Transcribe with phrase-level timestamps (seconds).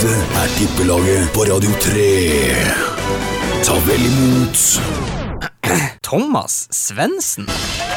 [0.00, 2.04] Dette er Tippelaget på Radio 3.
[3.66, 4.62] Ta vel imot
[6.00, 7.44] Thomas Svendsen.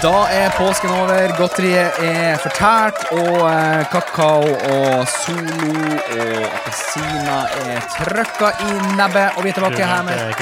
[0.03, 5.71] Da er påsken over, godteriet er fortært, og eh, kakao og Solo
[6.19, 9.39] og appelsiner er trøkka i nebbet.
[9.39, 10.39] Og vi er tilbake her med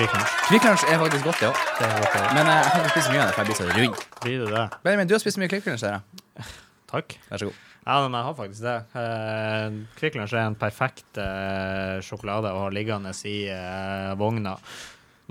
[0.49, 2.21] Kvikklunsj er faktisk godt, det òg.
[2.39, 4.07] Men eh, jeg kan ikke spise mye av det, for jeg blir så rund.
[4.25, 4.69] Blir du det?
[4.81, 5.91] Benjamin, du har spist mye kvikklunsj.
[6.89, 7.21] Takk.
[7.29, 7.67] Vær så god.
[7.81, 8.77] Ja, men jeg har faktisk det.
[9.01, 14.53] Eh, Kvikk Lunsj er en perfekt eh, sjokolade å ha liggende i eh, vogna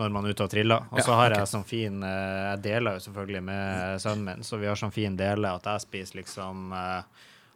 [0.00, 0.88] når man er ute og triller.
[0.90, 1.42] Og så Ja, har okay.
[1.42, 5.18] jeg sånn fin Jeg deler jo selvfølgelig med sønnen min, så vi har sånn fin
[5.18, 6.70] dele at jeg spiser liksom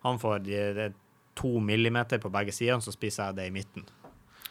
[0.05, 0.93] Han får de, er
[1.35, 3.87] to millimeter på begge sider, så spiser jeg det i midten.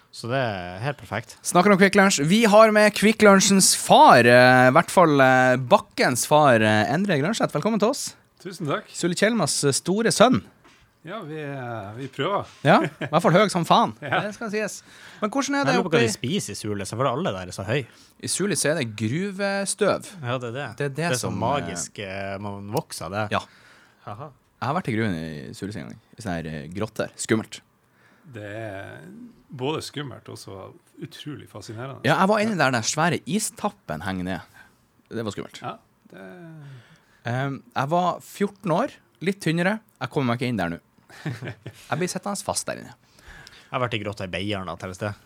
[0.09, 1.37] Så det er helt perfekt.
[1.45, 2.23] Snakker om Kvikk Lunsj.
[2.25, 5.21] Vi har med Kvikk Lunsjens far, i hvert fall
[5.69, 7.53] Bakkens far, Endre Grønseth.
[7.53, 8.07] Velkommen til oss.
[8.43, 8.89] Tusen takk.
[8.91, 10.41] Sule Kjelmas eh, store sønn.
[11.03, 12.47] Ja, vi, eh, vi prøver.
[12.67, 13.95] Ja, i hvert fall høy som faen.
[14.03, 14.21] Ja.
[14.27, 14.77] Det skal sies.
[15.21, 17.33] Men hvordan er det Jeg lurer på hva de spiser i Sule, så for alle
[17.35, 17.81] der er så høy.
[18.23, 20.07] i Sule Så er det gruvestøv.
[20.23, 20.69] Ja, det er det.
[20.79, 23.25] Det er det det er så som, magisk eh, man vokser av det.
[23.35, 23.43] Ja.
[24.11, 24.29] Aha.
[24.63, 25.99] Jeg har vært i gruven i Sulis en gang.
[26.15, 27.11] I sånne her grotter.
[27.19, 27.59] Skummelt.
[28.33, 29.01] Det er
[29.51, 30.69] både skummelt og så
[31.03, 31.99] utrolig fascinerende.
[32.07, 34.61] Ja, jeg var inni der den svære istappen henger ned.
[35.11, 35.59] Det var skummelt.
[35.59, 35.73] Ja,
[36.13, 36.23] det,
[37.23, 39.77] jeg var 14 år, litt tynnere.
[40.01, 40.79] Jeg kommer meg ikke inn der nå.
[41.29, 42.95] Jeg blir sittende fast der inne.
[43.19, 45.21] Jeg har vært i grotta i Beiarn, et sted.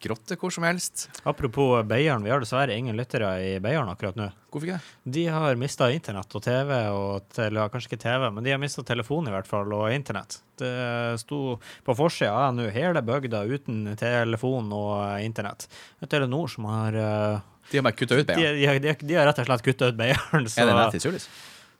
[0.00, 1.08] Grotte hvor som helst.
[1.28, 4.30] Apropos Beiarn, vi har dessverre ingen lyttere i Beiarn akkurat nå.
[4.50, 5.12] Hvorfor ikke det?
[5.16, 8.82] De har mista internett og TV, og tele, kanskje ikke TV, men de har mista
[8.88, 10.38] telefon i hvert fall, og internett.
[10.60, 10.72] Det
[11.20, 15.68] sto på forsida av nå hele bygda uten telefon og internett.
[16.00, 18.96] Det er Telenor som har uh, De har bare kutta ut de, de, har- de,
[19.04, 20.48] de har rett og slett kutta ut Beiarn.
[20.48, 21.28] Er det nett i Sulis?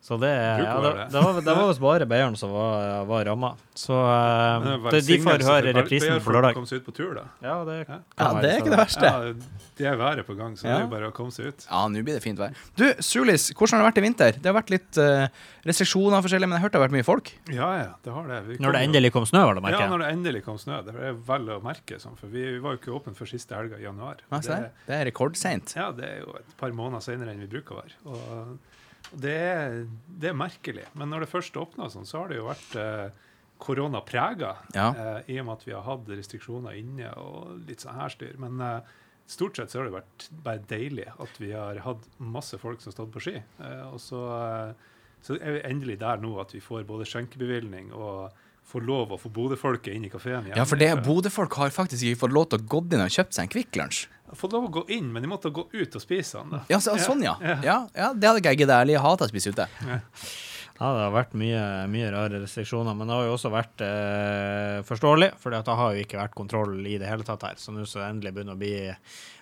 [0.00, 1.20] Så det, ja, det, det.
[1.20, 3.50] var det var visst bare Beiarn som var, var ramma.
[3.76, 6.56] Så uh, det de får høre reprisen på lørdag.
[6.56, 7.26] komme seg ut på tur, da.
[7.44, 7.98] Ja, det Ja.
[8.16, 9.04] Ja, det er ikke det verste.
[9.04, 9.34] Ja,
[9.76, 11.66] det er været på gang, så det er bare å komme seg ut.
[11.68, 12.56] Ja, nå blir det fint vær.
[12.80, 14.40] Du, Sulis, hvordan har det vært i vinter?
[14.40, 15.28] Det har vært litt uh,
[15.68, 17.33] restriksjoner forskjellig, men jeg hørte det har vært mye folk.
[17.52, 18.40] Ja, ja, det har det.
[18.48, 20.80] Vi Når det endelig kom snø, var det Ja, når det endelig kom snø.
[20.86, 23.77] Det er vel å merke, sånn, for vi var jo ikke åpne før siste helga
[23.77, 24.24] i januar.
[24.33, 24.60] Ja, se.
[24.89, 25.77] Det er rekordseint.
[25.77, 28.00] Ja, det er jo et par måneder senere enn vi bruker å være.
[28.08, 28.70] Og
[29.12, 29.36] det
[30.20, 30.86] det er merkelig.
[30.94, 33.28] Men når det først åpna sånn, så har det jo vært eh,
[33.60, 34.54] koronaprega.
[34.76, 34.88] Ja.
[34.92, 38.36] Eh, I og med at vi har hatt restriksjoner inne og litt sånn her styr.
[38.42, 38.92] Men eh,
[39.30, 42.90] stort sett så har det vært bare deilig at vi har hatt masse folk som
[42.90, 43.36] har stått på ski.
[43.40, 47.92] Eh, og så, eh, så er vi endelig der nå at vi får både skjenkebevilgning
[47.96, 48.30] og
[48.70, 50.58] får lov å få Bodø-folket inn i kafeen igjen.
[50.60, 53.34] Ja, for det Bodø-folk har faktisk ikke fått lov til å gå inn og kjøpt
[53.34, 54.04] seg en Kvikk Lunsj.
[54.35, 56.51] Fått lov å gå inn, men jeg måtte gå ut og spise den.
[56.51, 56.61] da.
[56.68, 57.36] Ja, så, sånn, ja.
[57.64, 57.86] ja.
[57.95, 58.77] Ja, Det hadde ikke jeg giddet.
[58.79, 59.67] Jeg liker- hater å spise ute.
[59.86, 60.01] Ja,
[60.80, 65.35] det har vært mye, mye rare restriksjoner, men det har jo også vært eh, forståelig,
[65.42, 67.58] for det har jo ikke vært kontroll i det hele tatt her.
[67.61, 68.73] Så nå så endelig begynner å bli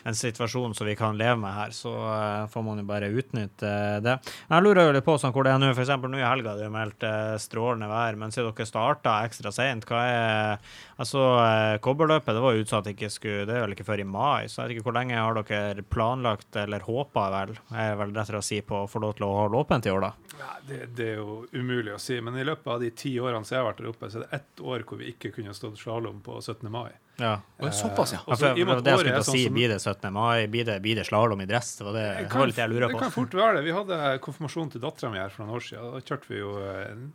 [0.09, 3.71] en situasjon som vi kan leve med her, så eh, får man jo bare utnytte
[4.03, 4.17] det.
[4.49, 5.95] Jeg lurer jo litt på sånn hvor det er nå, f.eks.
[6.03, 9.87] nå i helga det er meldt eh, strålende vær, men siden dere starta ekstra seint,
[9.87, 13.87] hva er Altså, eh, kobberløpet det var jo utsatt ikke skulle, det er vel ikke
[13.87, 17.53] før i mai, så jeg vet ikke hvor lenge har dere planlagt, eller håpa vel,
[17.71, 20.09] er vel rettere å si, på å få lov til å holde åpent i år,
[20.09, 20.28] da?
[20.39, 23.45] Ja, det, det er jo umulig å si, men i løpet av de ti årene
[23.47, 25.55] som jeg har vært der oppe, så er det ett år hvor vi ikke kunne
[25.57, 26.69] stått slalåm på 17.
[26.73, 26.91] mai.
[27.19, 27.41] Ja.
[27.59, 28.21] og såpass, ja.
[28.31, 30.13] Også, Ja, for, det jeg skulle til å sånn si, som- blir det 17.
[30.15, 31.77] mai, blir det, blir det slalåm i dress?
[31.79, 33.65] Det var det, jeg kan, det jeg lurer det kan fort være det.
[33.65, 35.91] Vi hadde konfirmasjon til dattera mi her for noen år siden.
[35.97, 37.09] Da kjørte vi jo en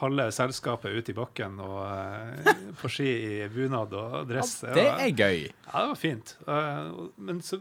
[0.00, 3.10] halve selskapet ut i bakken og uh, på ski
[3.44, 4.62] i bunad og dress.
[4.64, 5.42] Ja, Det er gøy.
[5.52, 6.36] Ja, det var fint.
[6.48, 7.60] Uh, men så,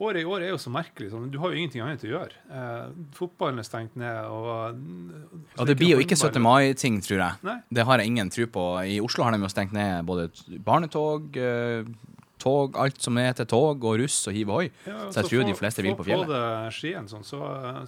[0.00, 1.10] året i år er jo så merkelig.
[1.12, 2.36] Sånn, du har jo ingenting annet å gjøre.
[2.50, 4.24] Eh, fotballen er stengt ned.
[4.30, 4.78] Og,
[5.58, 6.38] Og det blir jo ikke 17.
[6.42, 7.32] mai-ting, tror jeg.
[7.42, 7.56] Nei.
[7.70, 8.66] Det har jeg ingen tro på.
[8.86, 10.28] I Oslo har de jo stengt ned både
[10.64, 11.84] barnetog, eh,
[12.38, 14.70] tog, alt som er til tog, og russ og hiv ohoi.
[14.86, 16.30] Ja, Så jeg tror de fleste vil på fjellet.
[16.30, 17.40] Få på skien, sånn, så,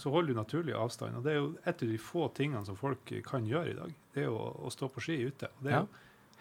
[0.03, 1.15] så holder du naturlig avstand.
[1.21, 3.95] Og det er jo et av de få tingene som folk kan gjøre i dag.
[4.13, 5.47] Det er jo å stå på ski ute.
[5.55, 5.85] Og det er Ja.
[5.87, 5.89] jo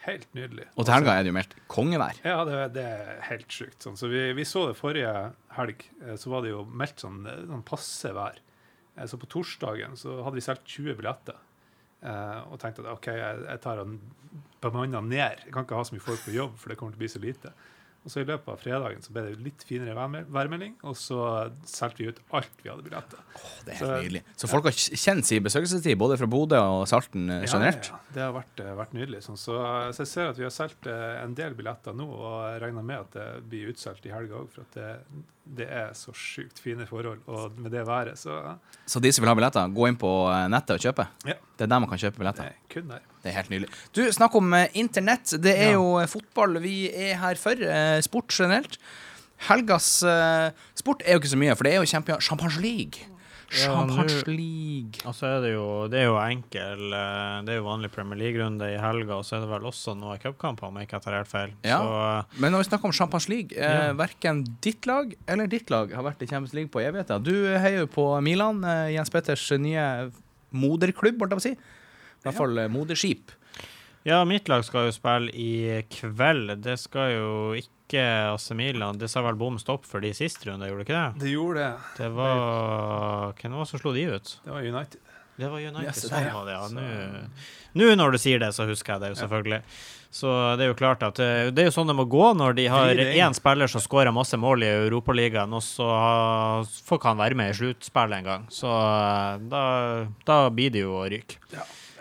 [0.06, 0.66] helt nydelig.
[0.76, 2.20] Og til helga er det jo meldt kongevær.
[2.26, 3.80] Ja, det, det er helt sjukt.
[3.84, 3.98] Sånn.
[4.00, 5.12] Så vi, vi så det forrige
[5.58, 8.40] helg, eh, så var det jo meldt sånn, eh, sånn passe vær.
[8.96, 11.38] Eh, Så på torsdagen så hadde vi solgt 20 billetter.
[12.00, 13.98] Og tenkte at OK, jeg, jeg tar og
[14.64, 15.42] bemanner ned.
[15.44, 17.10] Jeg kan ikke ha så mye folk på jobb, for det kommer til å bli
[17.12, 17.52] så lite.
[18.10, 19.94] Og så i løpet av fredagen så ble det litt finere
[20.34, 21.20] værmelding, og så
[21.70, 23.20] solgte vi ut alt vi hadde billetter.
[23.68, 24.22] Det er Så- helt nydelig.
[24.36, 27.86] Så folk har kjent sin besøkelsestid, både fra Bodø og Salten eh, generelt.
[27.92, 28.14] Ja, ja, ja.
[28.18, 29.22] Det har vært, eh, vært nydelig.
[29.28, 29.38] Sånn.
[29.38, 29.54] Så,
[29.94, 32.84] så jeg ser at vi har solgt eh, en del billetter nå, og jeg regner
[32.84, 34.90] med at det blir utsolgt i helga òg, for at det,
[35.62, 37.22] det er så sjukt fine forhold.
[37.28, 38.58] Og med det været, så
[38.90, 41.08] Så de som vil ha billetter, gå inn på eh, nettet og kjøpe.
[41.30, 43.06] ja, Det er der man kan kjøpe det er kun der.
[43.24, 43.70] Det er helt nydelig.
[43.94, 45.34] Du, snakk om eh, internett.
[45.44, 45.78] Det er Ja.
[45.78, 47.52] jo eh, fotball vi er her for.
[47.60, 48.78] eh, sport generelt.
[49.48, 50.04] Helgas
[50.76, 53.06] sport er jo ikke så mye, for det er jo champion Champagne League.
[53.50, 55.00] Champagne Champions League.
[55.08, 56.82] Og så er det jo, det er jo enkel
[57.48, 60.20] Det er jo vanlig Premier League-runde i helga, og så er det vel også noen
[60.22, 61.56] cupkamper, om jeg ikke tar helt feil.
[61.66, 61.80] Ja.
[61.80, 63.94] Så Men når vi snakker om Champions League, eh, Ja.
[63.94, 67.24] verken ditt lag eller ditt lag har vært i Champions League på evigheter.
[67.24, 68.62] Du heier jo på Milan,
[68.94, 70.12] Jens Petters nye
[70.52, 71.58] moderklubb, holdt jeg på å si.
[72.20, 73.32] I hvert fall eh, moderskip.
[74.08, 76.56] Ja, mitt lag skal jo spille i kveld.
[76.64, 77.30] Det skal jo
[77.60, 78.98] ikke AC Milan.
[79.02, 81.22] Det sa vel bom stopp for de sist runde, gjorde det ikke det?
[81.26, 81.94] Det gjorde det.
[82.00, 84.34] Det var Hvem var det som slo de ut?
[84.46, 85.00] Det var United.
[85.40, 85.88] Det var United.
[85.88, 86.34] Yes, sånn ja.
[86.36, 86.68] var det, ja.
[86.76, 89.62] Nå- Nå når du sier det, så husker jeg det jo selvfølgelig.
[90.12, 92.56] Så det er jo klart at det, det er jo sånn det må gå når
[92.58, 95.86] de har én spiller som skårer masse mål i Europaligaen, og så
[96.88, 98.48] får ikke han være med i sluttspillet engang.
[98.52, 99.64] Så eh, da,
[100.28, 101.38] da blir det jo å ryke.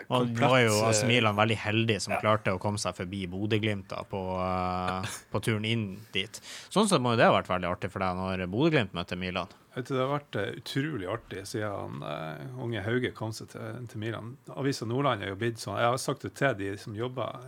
[0.09, 2.95] Og nå er jo komplett, AC eh, Milan veldig heldig som klarte å komme seg
[2.97, 5.83] forbi Bodø-Glimt på, eh, på turen inn
[6.15, 6.39] dit.
[6.73, 9.53] Sånn sett må jo det ha vært veldig artig for deg når Bodø-Glimt møtte Milan.
[9.79, 13.85] Vet du, Det har vært eh, utrolig artig siden eh, unge Hauge kom seg til,
[13.87, 14.33] til Milan.
[14.59, 17.39] Avisa Nordland er jo blitt sånn Jeg har sagt det til de som jobber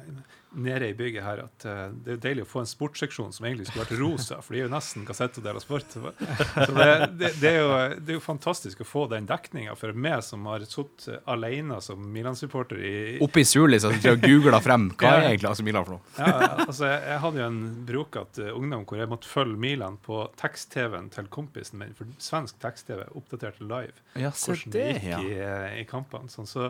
[0.52, 3.70] nede i bygget her, at uh, det er deilig å få en sportsseksjon som egentlig
[3.70, 5.94] skulle vært rosa, for de er jo nesten kassett og del av sport.
[5.96, 6.88] Så det,
[7.20, 10.44] det, det, er jo, det er jo fantastisk å få den dekninga for meg som
[10.52, 15.52] har sittet alene som Milan-supporter i Oppe i Sulis og googla frem hva er egentlig
[15.52, 16.16] AC Milan for noe.
[16.20, 20.00] ja, ja, altså jeg, jeg hadde jo en brokete ungdom hvor jeg måtte følge Milan
[20.04, 25.08] på tekst-TV-en til kompisen min, for svensk tekst-TV oppdaterte live Ja, hvordan det det, gikk
[25.10, 25.22] ja.
[25.22, 26.32] i, eh, i kampene.
[26.32, 26.70] Sånn, så,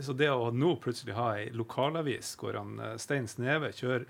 [0.00, 4.08] så det å nå plutselig ha ei lokalavis hvor han eh, Stein Sneve kjører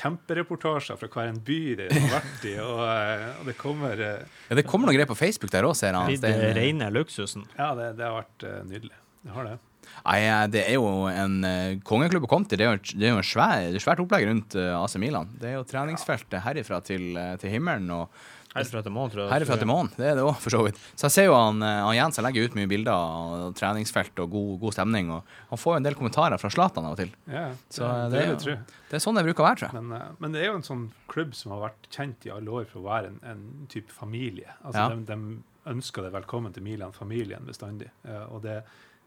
[0.00, 4.58] kjempereportasjer fra hver en by det har vært i, og, eh, og det kommer Ja,
[4.58, 6.10] det kommer noen greier på Facebook der òg, ser han.
[6.10, 7.48] Blitt rene luksusen.
[7.56, 8.96] Ja, det, det har vært nydelig.
[9.20, 9.58] Det har det.
[10.00, 12.60] Nei, det er jo en uh, kongeklubb å komme til.
[12.60, 15.32] Det er jo, det er jo en svær, det er svært opplegg rundt AC Milan.
[15.40, 17.90] Det er jo treningsfeltet herifra til, til himmelen.
[17.96, 18.14] og
[18.54, 19.30] Herfra til månen, tror jeg.
[19.30, 20.78] Herfra til månen, det er det òg, for så vidt.
[20.98, 24.18] Så jeg ser jo han, eh, han Jens han legger ut mye bilder av treningsfelt
[24.24, 25.12] og god, god stemning.
[25.14, 27.12] Og han får jo en del kommentarer fra Zlatan av og til.
[27.30, 28.56] Ja, det, Så det, det er tro.
[28.90, 29.82] Det er sånn det bruker å være, tror jeg.
[29.84, 32.50] Men, eh, men det er jo en sånn klubb som har vært kjent i alle
[32.50, 34.50] år for å være en, en type familie.
[34.64, 34.88] Altså, Ja.
[34.96, 37.90] de, de ønsker det velkommen til Milan-familien bestandig.
[38.08, 38.62] Eh, og det,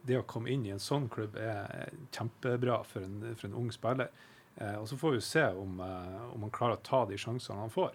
[0.07, 3.71] det å komme inn i en sånn klubb er kjempebra for en, for en ung
[3.75, 4.07] spiller.
[4.55, 7.59] Eh, og så får vi se om, eh, om han klarer å ta de sjansene
[7.59, 7.91] han får.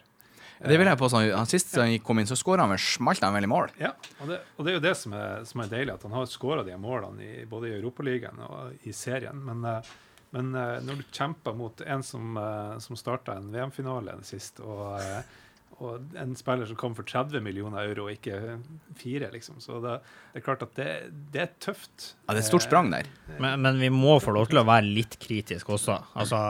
[0.58, 1.22] Det vil jeg påstå.
[1.30, 3.72] Sånn, Sist han kom inn, så skåra han vel smalt han vel i mål.
[3.80, 6.16] Ja, og det, og det er jo det som er, som er deilig, at han
[6.18, 9.42] har skåra de målene i, både i Europaligaen og i serien.
[9.46, 9.92] Men, eh,
[10.36, 14.98] men eh, når du kjemper mot en som, uh, som starta en VM-finale sist, og,
[15.00, 15.36] eh,
[15.78, 18.58] og en spiller som kom for 30 millioner euro, og ikke
[18.98, 19.94] fire, liksom, så det,
[20.32, 20.88] det er klart at det,
[21.32, 22.10] det er tøft.
[22.26, 23.08] Ja, det er et stort sprang der.
[23.38, 26.00] Men, men vi må få lov til å være litt kritisk også.
[26.18, 26.42] Altså,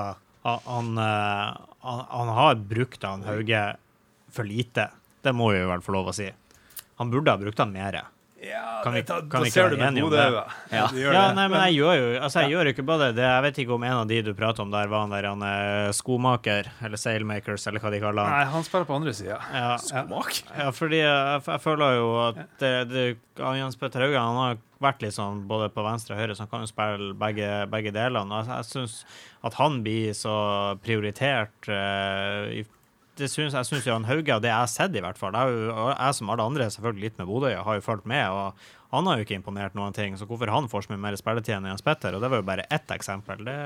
[0.43, 3.63] han, eh, han, han har brukt han Hauge
[4.35, 4.89] for lite.
[5.25, 6.29] Det må vi vel få lov å si.
[6.99, 8.03] Han burde ha brukt den mer.
[8.39, 10.27] Ja, Kan vi- da, kan da vi ser du med gode det?
[10.31, 10.45] øyne.
[10.71, 10.89] Ja.
[10.95, 13.25] Ja, nei, men jeg gjør jo altså, jeg gjør jo ikke bare det.
[13.25, 15.43] Jeg vet ikke om en av de du prater om der, var han der han
[15.43, 18.37] er skomaker, eller sailmakers, eller hva de kaller han.
[18.37, 19.41] Nei, han spiller på andre sida.
[19.51, 19.75] Ja,
[20.55, 23.05] ja, fordi jeg, jeg føler jo at det, det,
[23.59, 26.53] Jens Petter Hauge han har vært litt sånn både på venstre og høyre, så han
[26.53, 28.45] kan jo spille begge, begge delene.
[28.45, 29.01] Jeg, jeg syns
[29.43, 30.39] at han blir så
[30.87, 32.63] prioritert uh, i
[33.19, 35.55] det synes, jeg syns Jan Hauge, og det jeg har sett i hvert fall Jeg,
[35.93, 39.19] jeg som alle andre, selvfølgelig litt med Bodø, har jo fulgt med, og han har
[39.19, 40.15] jo ikke imponert noen ting.
[40.17, 42.15] Så hvorfor han får så mye mer spilletid enn Jens Petter?
[42.17, 43.43] Og det var jo bare ett eksempel.
[43.45, 43.57] Det,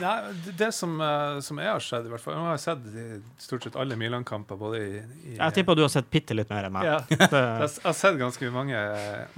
[0.00, 0.14] Nei,
[0.56, 3.66] det, som, eh, som jeg har sett, i hvert fall Nå har jeg sett stort
[3.66, 6.76] sett alle Milan-kamper, både i, i jeg tipper du har sett bitte litt mer enn
[6.78, 6.88] meg.
[6.88, 7.02] Ja.
[7.10, 8.80] Jeg har sett ganske mange,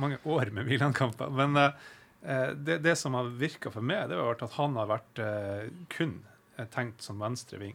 [0.03, 1.33] mange år med Milan-kamper.
[1.35, 4.93] Men eh, det, det som har virka for meg, det har vært at han har
[4.95, 6.21] vært eh, kun
[6.55, 7.75] eh, tenkt som venstre ving.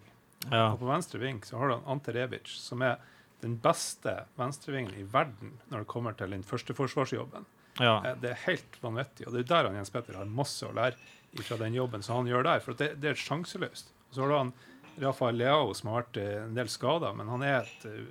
[0.52, 0.72] Ja.
[0.74, 2.98] Og på venstre ving så har du Ante Rebic, som er
[3.42, 7.46] den beste venstrevingen i verden når det kommer til den førsteforsvarsjobben.
[7.80, 7.98] ja.
[8.06, 9.28] Eh, Det er helt vanvittig.
[9.28, 10.96] Og det er der han Jens Petter har masse å lære
[11.44, 12.60] fra den jobben som han gjør der.
[12.60, 13.92] For det, det er sjanseløst.
[14.10, 14.54] Og så har du han
[15.02, 18.04] Rafael Leao, som har vært eh, en del skada, men han er et eh,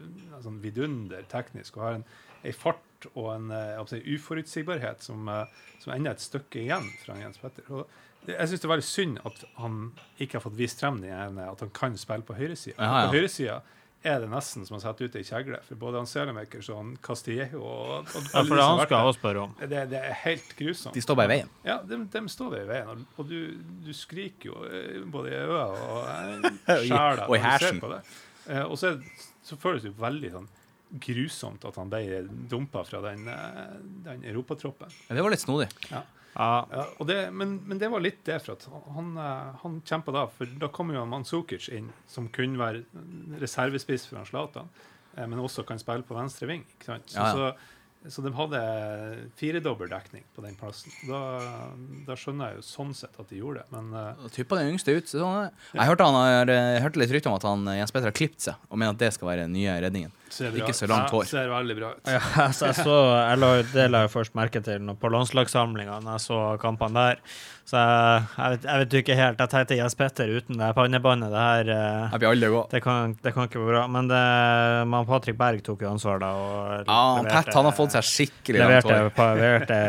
[0.44, 2.04] sånn vidunder teknisk og har en,
[2.46, 6.62] en fart og en eh, å si, uforutsigbarhet som, eh, som enda er et stykke
[6.62, 7.66] igjen fra Jens Petter.
[7.70, 9.80] Og jeg syns det er veldig synd at han
[10.18, 12.78] ikke har fått vist frem den at han kan spille på høyresida.
[12.78, 13.10] Ja, ja.
[13.10, 13.60] På høyresida
[14.04, 16.90] er det nesten som å sette ut ei kjegle, for både han Selemakers og han
[17.02, 19.54] Castillejo og, og ja, for det han skal jeg også spørre om.
[19.62, 20.94] det, det er helt grusomt.
[20.94, 21.50] De står bare i veien.
[21.66, 23.38] Ja, de, de står bare i veien, og, og du,
[23.86, 27.48] du skriker jo eh, både i øya og eh, sjela og i når du ser
[27.48, 27.80] hersen.
[27.82, 28.02] på det.
[28.46, 30.48] Eh, og så, er, så føles det jo veldig sånn
[31.02, 32.20] grusomt at han ble
[32.52, 33.72] dumpa fra den, eh,
[34.06, 34.92] den europatroppen.
[35.08, 35.66] Ja, Det var litt snodig.
[35.90, 36.04] Ja.
[36.36, 40.12] Ja, og det, men, men det var litt det, for at han, eh, han kjempa
[40.12, 40.26] da.
[40.28, 44.68] For da kom jo Manzukic inn, som kunne være reservespiss for Zlatan,
[45.16, 46.66] eh, men også kan spille på venstre ving.
[46.76, 47.14] ikke sant?
[47.14, 47.75] Så, så,
[48.12, 48.60] så de hadde
[49.38, 50.92] firedobbel dekning på den plassen.
[51.08, 51.20] Da,
[52.06, 54.96] da skjønner jeg jo sånn sett at de gjorde det, men uh, Typa den yngste
[54.96, 55.10] ut.
[55.10, 55.50] Sånn.
[55.72, 58.48] Jeg hørte, han har, jeg hørte litt rykte om at han, Jens Petter har klippet
[58.48, 60.14] seg, og mener at det skal være den nye redningen.
[60.30, 61.26] ser bra Ikke så langt hår.
[61.26, 62.12] Ja, ser veldig bra ut.
[62.16, 66.18] Ja, altså jeg så, jeg la, det la jeg først merke til på landslagssamlinga når
[66.18, 67.22] jeg så kampene der.
[67.66, 69.40] Så jeg, jeg, vet, jeg vet ikke helt.
[69.42, 72.12] Jeg tenkte Jens Petter uten det pannebåndet, det her eh,
[72.70, 73.80] det kan, det kan ikke være bra.
[73.90, 74.20] Men det,
[74.92, 76.28] man, Patrick Berg tok jo ansvar da.
[76.38, 79.10] Og Ja, han Pat han har fått seg skikkelig langt hår.
[79.40, 79.80] leverte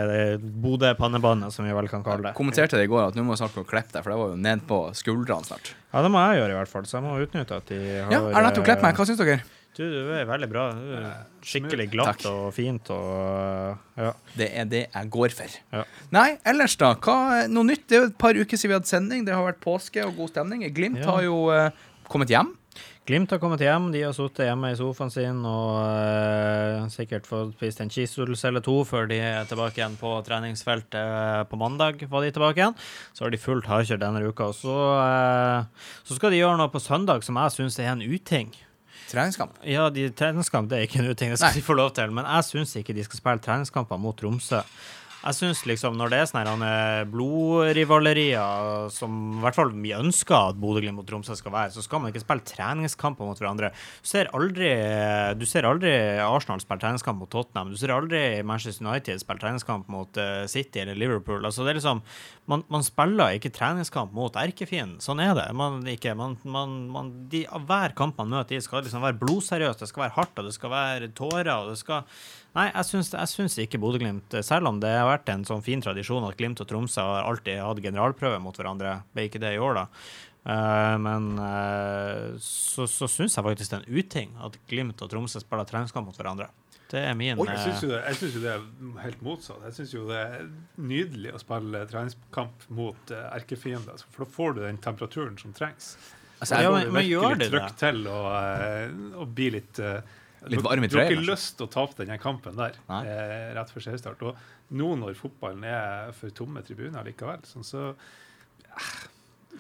[0.66, 2.34] Bodø-pannebåndet, som vi vel kan kalle det.
[2.34, 4.18] Jeg Kommenterte det i går at nå må snart gå og klippe deg, for det
[4.24, 5.76] var jo ned på skuldrene snart.
[5.94, 6.90] Ja, det må jeg gjøre, i hvert fall.
[6.90, 8.98] Så jeg må utnytte at de har Ja, jeg har nettopp klippet meg.
[8.98, 9.38] Hva syns dere?
[9.78, 10.64] Du, du er veldig bra.
[10.74, 11.12] Du er
[11.46, 12.28] skikkelig glatt Takk.
[12.32, 14.12] og fint og ja.
[14.38, 15.58] Det er det jeg går for.
[15.76, 15.84] Ja.
[16.18, 16.96] Nei, ellers da?
[16.98, 17.86] Hva, noe nytt?
[17.88, 19.26] Det er jo et par uker siden vi hadde sending.
[19.28, 20.66] Det har vært påske og god stemning.
[20.74, 21.12] Glimt Ja.
[21.14, 21.70] har jo eh,
[22.10, 22.56] kommet hjem.
[23.08, 23.86] Glimt har kommet hjem.
[23.94, 28.66] De har sittet hjemme i sofaen sin og eh, sikkert fått spist en cheesedoodles eller
[28.66, 32.04] to før de er tilbake igjen på treningsfeltet eh, på mandag.
[32.12, 32.76] var de tilbake igjen.
[33.16, 34.50] Så har de fullt hardkjørt denne uka.
[34.58, 38.52] Så, eh, så skal de gjøre noe på søndag som jeg syns er en uting.
[39.08, 39.58] Treningskamp.
[39.64, 41.62] Ja, de, treningskamp det er ikke en uting, det skal Nei.
[41.62, 42.12] de få lov til.
[42.16, 44.64] Men jeg syns ikke de skal spille treningskamper mot Tromsø.
[45.18, 50.54] Jeg synes liksom Når det er sånne eh, blodrivalerier som i hvert fall vi ønsker
[50.54, 53.70] at Bodø-Glimt mot Tromsø skal være, så skal man ikke spille treningskamper mot hverandre.
[54.02, 54.70] Du ser aldri,
[55.38, 55.92] du ser aldri
[56.24, 57.74] Arsenal spille treningskamp mot Tottenham.
[57.74, 61.44] Du ser aldri Manchester United spille treningskamp mot eh, City eller Liverpool.
[61.46, 62.04] Altså det er liksom
[62.48, 65.02] Man, man spiller ikke treningskamp mot erkefienden.
[65.04, 65.50] Sånn er det.
[65.58, 69.90] Man, ikke, man, man, de, hver kamp man møter, i, skal liksom være blodseriøst, det
[69.92, 71.52] skal være hardt, og det skal være tårer.
[71.58, 72.06] og det skal
[72.56, 75.82] Nei, jeg syns, jeg syns ikke Bodø-Glimt Selv om det har vært en sånn fin
[75.84, 79.60] tradisjon at Glimt og Tromsø har alltid hatt generalprøve mot hverandre, ble ikke det i
[79.62, 79.84] år, da.
[80.48, 85.12] Eh, men eh, så, så syns jeg faktisk det er en uting at Glimt og
[85.12, 86.50] Tromsø spiller treningskamp mot hverandre.
[86.88, 89.60] Det er min Jeg syns eh, jo, jo det er helt motsatt.
[89.68, 90.46] Jeg syns jo det er
[90.80, 95.98] nydelig å spille treningskamp mot uh, erkefiender, for da får du den temperaturen som trengs.
[96.40, 97.64] Altså, Ja, men- men gjør det det?
[97.82, 100.00] til å, eh, bli litt eh,
[100.54, 103.74] Litt varm i Du har ikke lyst til å tape denne kampen der eh, rett
[103.74, 104.24] før seriestart.
[104.28, 108.96] Og nå når fotballen er for tomme tribuner likevel, sånn så eh,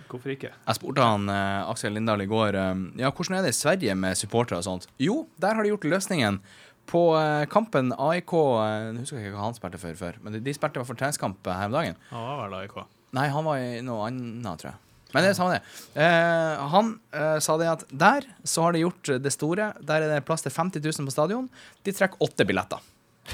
[0.07, 0.51] Hvorfor ikke?
[0.53, 3.95] jeg spurte han eh, Aksel Lindahl i går eh, Ja, hvordan er det i Sverige
[3.97, 4.87] med supportere og sånt.
[5.01, 6.41] Jo, der har de gjort løsningen.
[6.87, 10.43] På eh, kampen AIK eh, Jeg husker ikke hva han spilte for før, men de,
[10.45, 11.97] de spilte i hvert fall treningskamp her om dagen.
[12.13, 12.77] Han var vel AIK.
[13.17, 14.79] Nei, han var i noe annet, tror jeg.
[15.13, 15.61] Men det er samme det.
[16.03, 19.71] Eh, han eh, sa det at der så har de gjort det store.
[19.79, 21.47] Der er det plass til 50 000 på stadion.
[21.87, 22.83] De trekker åtte billetter.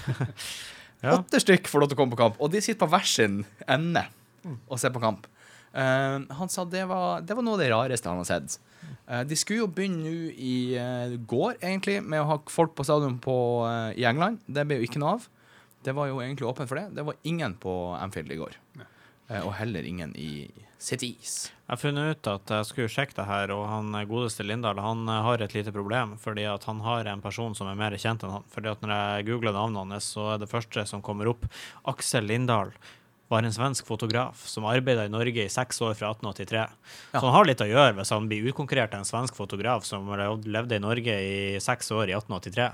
[1.04, 1.18] Ja.
[1.18, 3.42] Åtte stykk får lov til å komme på kamp, og de sitter på hver sin
[3.68, 4.06] ende
[4.72, 5.26] og ser på kamp.
[5.76, 8.56] Eh, han sa det var, det var noe av det rareste han har sett.
[9.10, 12.86] Eh, de skulle jo begynne nå i eh, går, egentlig, med å ha folk på
[12.88, 13.36] stadion på,
[13.68, 14.40] eh, i England.
[14.48, 15.28] Det ble jo ikke noe av.
[15.84, 16.86] Det var jo egentlig åpent for det.
[16.96, 18.56] Det var ingen på Anfield i går.
[18.80, 18.93] Eh,
[19.42, 20.52] og heller ingen i
[20.84, 21.48] Cities.
[21.64, 25.08] Jeg har funnet ut at jeg skulle sjekke det her, og han godeste Lindahl han
[25.08, 26.18] eh, har et lite problem.
[26.20, 28.50] Fordi at han har en person som er mer kjent enn han.
[28.52, 31.48] Fordi at når jeg googler navnet hans, så er det første som kommer opp
[31.88, 32.74] Aksel Lindahl.
[33.32, 36.66] Var en svensk fotograf som arbeida i Norge i seks år fra 1883.
[37.16, 40.12] Så han har litt å gjøre hvis han blir utkonkurrert av en svensk fotograf som
[40.12, 42.68] levde i Norge i seks år i 1883.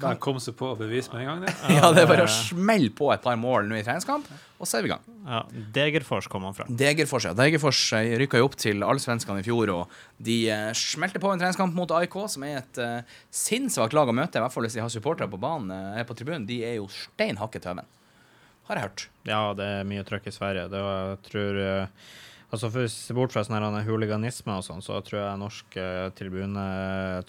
[0.00, 1.42] Kan komme seg på bevis med en gang.
[1.44, 1.52] Det.
[1.76, 4.26] Ja, det er bare å smelle på et par mål nå i treningskamp,
[4.58, 5.04] og så er vi i gang.
[5.28, 5.42] Ja,
[5.76, 6.66] Degerfors kom han fra.
[6.68, 7.34] Degerfors, ja.
[7.36, 11.42] Degerfors eh, rykka jo opp til allsvenskene i fjor, og de eh, smelte på en
[11.42, 14.78] treningskamp mot AIK, som er et uh, sinnssvakt lag å møte, i hvert fall hvis
[14.78, 16.48] de har supportere på banen, er på tribunen.
[16.48, 17.84] De er jo stein hakket tøven,
[18.68, 19.08] Har jeg hørt.
[19.28, 20.70] Ja, det er mye trøkk i Sverige.
[20.72, 22.12] Det var, jeg tror eh,
[22.52, 26.66] Altså for bort fra sånn her huliganisme og sånn, så tror jeg norsk eh, tribune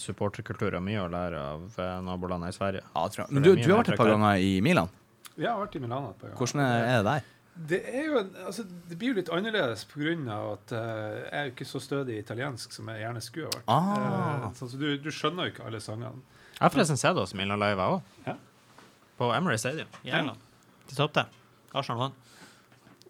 [0.02, 2.84] supporterkultur har mye å lære av eh, nabolandene i Sverige.
[2.92, 3.34] Ja, tror jeg.
[3.34, 4.92] Men du, du har vært et par ganger i Milan.
[5.36, 6.38] Ja, jeg har vært i Milan et par ganger.
[6.44, 7.32] Hvordan er det der?
[7.56, 10.16] Det er jo en, altså, det blir jo litt annerledes pga.
[10.52, 10.80] at uh,
[11.24, 13.70] jeg er jo ikke så stødig italiensk som jeg gjerne skulle ha vært.
[13.72, 14.42] Ah.
[14.44, 16.20] Uh, så, så du, du skjønner jo ikke alle sangene.
[16.52, 18.28] Jeg har forresten sett oss Milan Live, jeg òg.
[18.28, 18.36] Ja.
[19.16, 20.20] På Emery Stadium i Ja.
[20.20, 20.44] England.
[20.90, 21.26] De tapte.
[21.72, 22.20] Arsenal vant.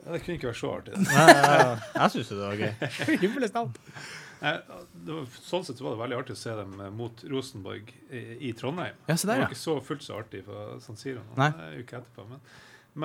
[0.06, 1.00] Ja, det kunne ikke vært så artig.
[1.02, 2.74] Jeg, jeg syns det var gøy.
[3.24, 3.72] Himmelens navn.
[4.46, 4.60] Eh,
[5.06, 8.22] det var, sånn sett var det veldig artig å se dem eh, mot Rosenborg i,
[8.50, 9.00] i Trondheim.
[9.08, 9.50] Ja, se Det var ja.
[9.50, 12.28] ikke så fullt så artig på San Siro noen uker etterpå.
[12.30, 12.44] Men,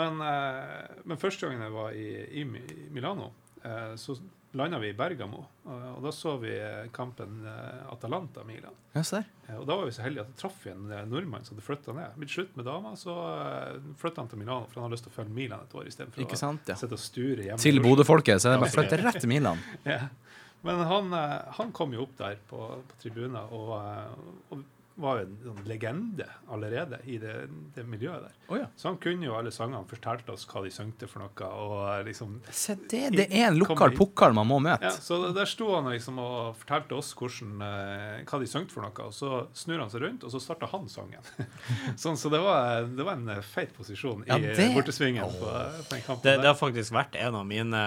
[0.01, 2.11] men, eh, men første gangen jeg var i,
[2.43, 2.45] i
[2.93, 3.31] Milano,
[3.65, 4.19] eh, så
[4.53, 6.53] landa vi i Bergamo, og, da så vi
[6.95, 8.75] kampen eh, Atalanta-Milan.
[8.93, 9.29] Ja, se der.
[9.47, 11.55] Eh, Og da var vi så heldige at det traff vi en eh, nordmann som
[11.55, 12.17] hadde flytta ned.
[12.19, 13.15] Blitt slutt med dama, så
[14.01, 16.27] flytta han til Milano, for han hadde lyst til å følge Milan et år istedenfor
[16.27, 16.79] å sant, ja.
[16.81, 17.63] sitte og sture hjemme.
[17.63, 17.83] Til.
[17.85, 19.63] Bodø-folket, så er det bare å flytte rett til Milan.
[19.91, 20.03] Ja.
[20.61, 21.15] Men han,
[21.57, 23.71] han kom jo opp der på, på tribunen og,
[24.53, 24.67] og
[25.03, 27.35] var jo en sånn legende allerede i det,
[27.75, 28.35] det miljøet der.
[28.51, 28.67] Oh, ja.
[28.77, 31.51] Så han kunne jo alle sangene, fortalte oss hva de søngte for noe.
[31.51, 32.39] og liksom...
[32.51, 34.25] Se det, det er en lokal hit.
[34.37, 34.91] man må møte.
[34.91, 38.87] Ja, så der sto han liksom og fortalte oss hvordan, eh, hva de søngte for
[38.87, 41.31] noe, og så snur han seg rundt, og så starta han sangen.
[42.03, 45.25] sånn, så det var, det var en eh, feit posisjon Ja, i det- eh, bortesvingen
[45.25, 47.81] på, på den kampen Det, det har faktisk vært en av mine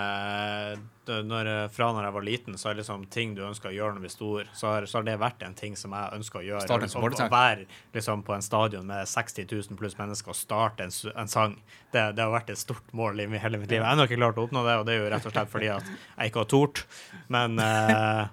[1.04, 4.00] når, Fra når jeg var liten, så er liksom ting du ønsker å gjøre når
[4.00, 6.46] du blir stor, så har, så har det vært en ting som jeg ønsker å
[6.46, 6.64] gjøre.
[6.68, 10.84] Starte en Å- være liksom på en stadion med 60 000 pluss mennesker og starte
[10.84, 11.58] en, en sang.
[11.92, 13.82] Det, det har vært et stort mål i hele mitt liv.
[13.82, 15.52] Jeg har ennå ikke klart å oppnå det, og det er jo rett og slett
[15.52, 16.86] fordi at jeg ikke har tort.
[17.28, 18.28] Men, uh,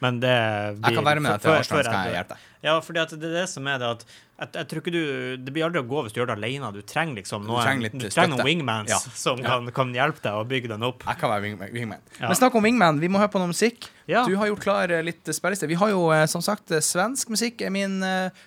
[0.00, 2.48] men det Jeg kan være med deg til Arsenal, skal jeg hjelpe deg.
[2.62, 4.04] Ja, for det er det som er det at
[4.42, 5.02] jeg, jeg tror ikke du
[5.44, 6.68] Det blir aldri å gå hvis du gjør det alene.
[6.74, 8.98] Du trenger liksom noen, trenger litt du trenger noen wingmans Ja.
[9.18, 11.02] som Kan, kan hjelpe deg å bygge den opp.
[11.06, 11.72] Jeg kan være wingman.
[11.74, 12.00] wingman.
[12.20, 12.28] Ja.
[12.30, 12.98] Men snakk om wingman.
[13.02, 13.86] Vi må høre på noe musikk.
[14.10, 14.24] Ja.
[14.26, 15.68] Du har gjort klar eh, litt spilleliste.
[15.70, 18.00] Vi har jo eh, som sagt eh, svensk musikk er min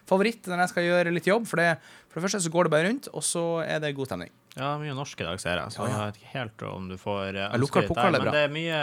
[0.10, 1.48] favoritt når jeg skal gjøre litt jobb.
[1.48, 1.69] For det,
[2.15, 4.31] for det første så går det bare rundt, og så er det god stemning.
[4.55, 5.72] Ja, mye norsk i dag, ser jeg.
[5.75, 5.95] Så Ja, ja.
[6.00, 8.31] jeg vet ikke helt om du får uh, lukker pokal er Men bra.
[8.31, 8.77] det er mye,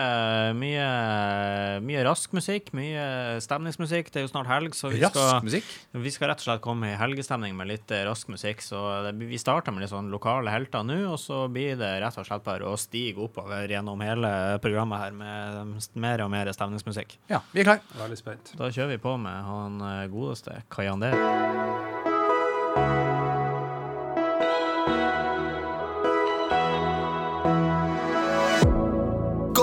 [0.61, 0.89] mye,
[1.87, 3.07] mye rask musikk, mye
[3.41, 4.11] stemningsmusikk.
[4.12, 5.71] Det er jo snart helg, så vi Rask skal, musikk.
[6.05, 8.61] vi skal rett og slett komme i helgestemning med litt eh, rask musikk.
[8.61, 12.21] Så det, vi starter med litt sånn lokale helter nå, og så blir det rett
[12.21, 17.17] og slett bare å stige oppover gjennom hele programmet her med mer og mer stemningsmusikk.
[17.33, 17.85] Ja, vi er klar.
[17.97, 18.53] Veldig spent.
[18.61, 22.12] Da kjører vi på med han eh, godeste Kayander.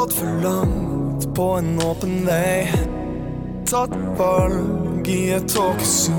[0.10, 2.66] Gått for langt på en åpen vei.
[3.70, 6.12] Tatt valg i et tåkesu.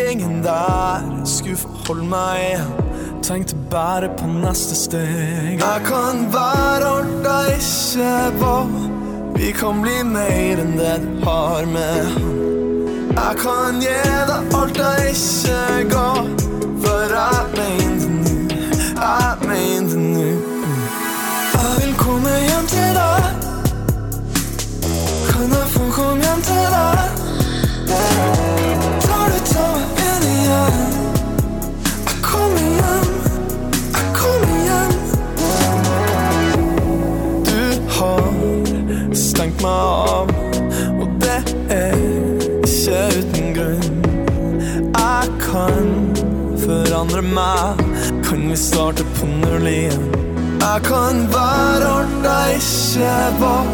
[0.00, 2.62] Ingen der skulle forholde meg.
[3.22, 5.60] Tenkte bare på neste steg.
[5.60, 8.72] Jeg kan være alt jeg ikke var.
[9.36, 12.16] Vi kan bli mer enn det du har med.
[13.10, 13.98] Jeg kan gi
[14.30, 15.60] deg alt jeg ikke
[15.92, 16.08] ga.
[16.80, 18.34] For jeg mener det nå.
[19.04, 19.93] Jeg mener
[39.64, 40.32] meg av,
[41.00, 41.40] og det
[41.72, 41.94] er
[42.64, 44.02] ikke uten grunn.
[44.94, 45.88] Jeg kan
[46.64, 47.80] forandre meg,
[48.26, 50.04] kan vi starte på null igjen?
[50.64, 53.72] Jeg kan være alt jeg ikke var.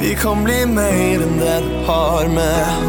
[0.00, 2.86] Vi kan bli mer enn det du har med.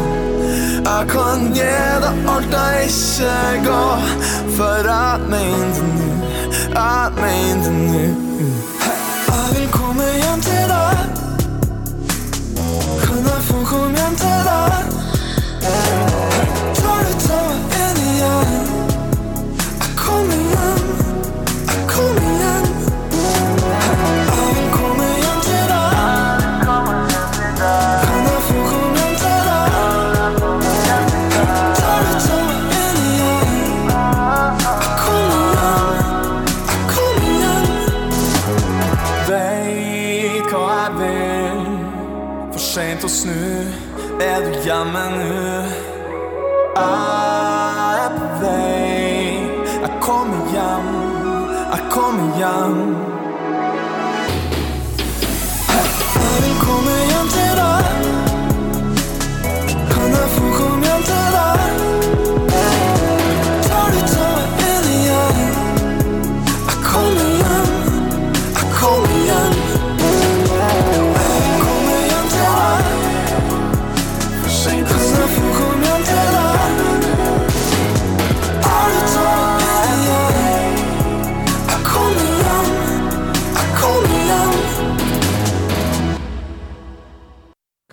[0.88, 1.72] Jeg kan gi
[2.04, 3.34] deg alt jeg ikke
[3.66, 3.82] ga,
[4.56, 6.08] for jeg mente nå.
[6.78, 8.27] Jeg mente nå.
[13.68, 14.18] Kan jeg
[15.60, 16.07] få
[44.20, 45.26] Er du hjemme nå?
[46.76, 49.46] Jeg er på vei.
[49.82, 50.88] Jeg kommer hjem,
[51.72, 53.17] jeg kommer hjem.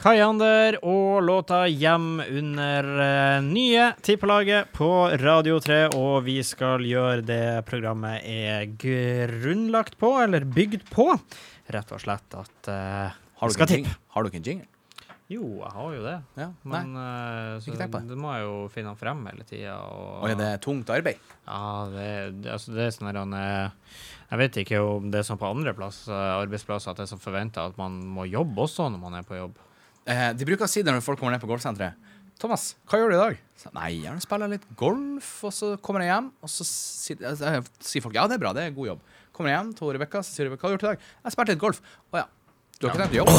[0.05, 7.23] Kayander og låta 'Hjem' under eh, nye Tippelaget på Radio 3, og vi skal gjøre
[7.25, 11.07] det programmet er grunnlagt på, eller bygd på.
[11.73, 13.97] Rett og slett at uh, Har vi skal tippe.
[14.13, 14.69] Har du ikke en jingle?
[15.25, 16.15] Jo, jeg har jo det.
[16.37, 16.49] Ja.
[16.61, 17.89] Men uh, så det.
[18.05, 19.81] det må jeg jo finne frem hele tida.
[19.89, 21.17] Og, Og er det tungt arbeid?
[21.49, 22.09] Ja, det,
[22.43, 25.73] det, altså det er sånn eh, Jeg vet ikke om det er sånn på andre
[25.73, 29.25] plass, arbeidsplasser at det er sånn forventa at man må jobbe også når man er
[29.25, 29.65] på jobb.
[30.05, 31.97] Eh, de bruker å si det når folk kommer ned på golfsenteret.
[32.37, 33.37] Thomas, hva gjør du i dag?
[33.57, 37.61] Så, Nei, gjerne spiller litt golf, og så kommer jeg hjem, og så sier, eh,
[37.79, 39.05] sier folk ja, det er bra, det er god jobb.
[39.35, 40.99] Kommer jeg hjem til Rebekka, så sier Rebekka hva har du gjort i dag?
[41.23, 41.79] Jeg spilte litt golf.
[42.11, 42.27] Å ja.
[42.75, 43.33] Du har ikke tenkt å jobbe?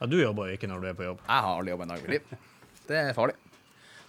[0.00, 1.22] Ja, du jobber jo ikke når du er på jobb.
[1.22, 2.42] Jeg har aldri jobbet en dag i mitt liv.
[2.90, 3.36] Det er farlig.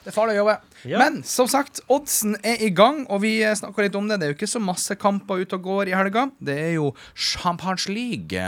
[0.01, 0.55] Det er farlig å jobbe.
[0.89, 0.97] Ja.
[0.97, 4.17] Men som sagt, oddsen er i gang, og vi snakka litt om det.
[4.17, 6.23] Det er jo ikke så masse kamper ute og går i helga.
[6.41, 8.45] Det er jo Champions League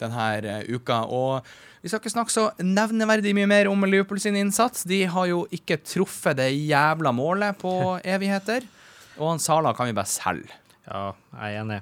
[0.00, 1.02] denne eh, uka.
[1.10, 1.46] Og
[1.82, 4.84] vi skal ikke snakke så nevneverdig mye mer om Liverpool sin innsats.
[4.88, 7.72] De har jo ikke truffet det jævla målet på
[8.14, 8.66] evigheter.
[9.18, 10.52] Og han Sala kan vi bare selge.
[10.86, 11.80] Ja, jeg er enig.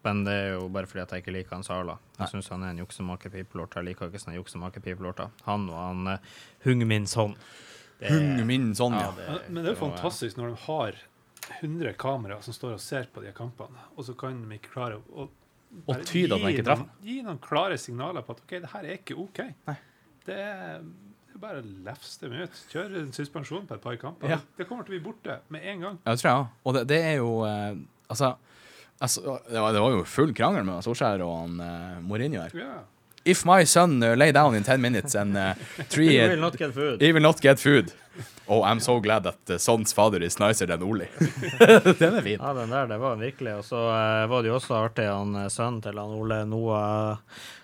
[0.00, 1.98] Men det er jo bare fordi at jeg ikke liker han Sala.
[2.18, 3.74] Jeg syns han er en juksemaker-pipelort.
[3.76, 5.28] Jeg liker ikke sånne juksemaker-pipelorter.
[5.44, 7.34] Han og han uh, Hung Min Son.
[8.00, 9.10] Hung min sånn, ja.
[9.12, 10.96] det- Men, men det er jo fantastisk når de har
[11.60, 14.96] 100 kameraer som står og ser på de kampene, og så kan de ikke klare
[15.12, 15.26] å
[15.86, 16.82] bare tyde at man ikke traff.
[17.06, 19.40] Gi noen klare signaler på at OK, det her er ikke OK.
[19.70, 19.76] Nei.
[20.26, 20.82] Det er,
[21.30, 22.60] det er bare å lefse dem ut.
[22.72, 24.32] Kjør en suspensjon på et par kamper.
[24.34, 24.40] Ja.
[24.58, 25.98] Det kommer til å bli borte med en gang.
[26.04, 26.54] Ja, det tror jeg òg.
[26.64, 27.80] Og det, det er jo eh,
[28.10, 28.32] Altså,
[28.98, 32.56] altså det, var, det var jo full krangel med Solskjær og han eh, Mourinho her.
[32.58, 32.80] Ja.
[33.24, 35.54] If my son uh, lay down in ten minutes and uh,
[35.88, 37.00] three He will not get food.
[37.02, 37.92] He will not get food.
[38.48, 41.06] Oh, I'm so glad that uh, son's father is nicer than Oli.
[42.00, 42.38] Den er fin.
[42.40, 43.54] Ja, den der, det var virkelig.
[43.60, 47.16] Og så uh, var det jo også artig, han eh, sønnen til han Ole Noah,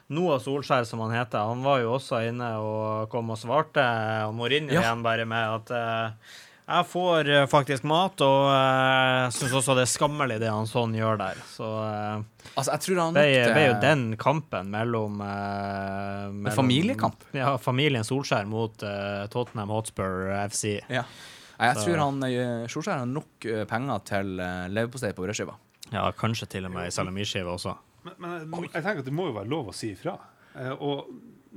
[0.08, 1.38] Noah Solskjær, som han heter.
[1.50, 3.82] Han var jo også inne og kom og svarte
[4.28, 4.84] og Mourinho Ja.
[4.84, 9.76] igjen bare med at eh, jeg får eh, faktisk mat, og eh, jeg syns også
[9.78, 11.40] det er skammelig det han sånn gjør der.
[11.52, 12.24] Så uh,
[12.56, 17.26] Altså, jeg tror han det nok ble jo den kampen mellom, uh, mellom familiekamp.
[17.36, 20.78] Ja, familien Solskjær mot uh, Tottenham Hotspur FC.
[20.90, 21.06] Ja.
[21.56, 25.58] Jeg tror han uh, Solskjær har nok penger til uh, leverpostei på brødskiva.
[25.92, 27.76] Ja, kanskje til og med ei salamiskive også.
[28.06, 30.16] Men, men jeg, tenker at det må jo være lov å si ifra.
[30.56, 31.10] Eh, og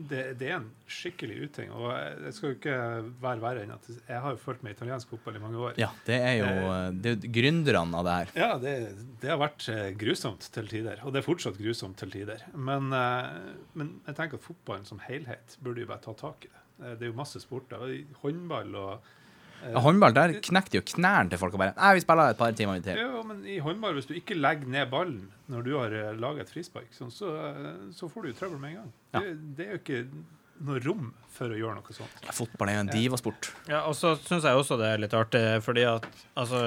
[0.07, 1.71] det, det er en skikkelig uting.
[1.75, 2.75] Og jeg skal jo ikke
[3.23, 5.73] være verre enn at jeg har jo fulgt med italiensk fotball i mange år.
[5.81, 8.31] Ja, det er jo eh, Det er gründerne av det her.
[8.39, 8.73] Ja, det,
[9.21, 12.45] det har vært eh, grusomt til tider, og det er fortsatt grusomt til tider.
[12.55, 16.51] Men, eh, men jeg tenker at fotballen som helhet burde jo bare ta tak i
[16.53, 16.63] det.
[16.79, 17.83] Eh, Det er jo masse sporter.
[18.23, 19.15] Håndball og eh,
[19.59, 22.81] Håndball, der knekte jo knærne til folk og bare Nei, vi spiller et par timer
[22.85, 22.99] til.
[22.99, 26.43] Ja, men i håndball, hvis du ikke legger ned ballen når du har laget laga
[26.45, 28.91] et frispark, sånn, så, eh, så får du jo trøbbel med en gang.
[29.15, 29.23] Ja.
[29.25, 30.01] Det, det er jo ikke
[30.67, 32.21] noe rom for å gjøre noe sånt.
[32.25, 33.51] Ja, Fotball er jo en divasport.
[33.69, 36.07] Ja, og så syns jeg også det er litt artig, fordi at
[36.39, 36.63] altså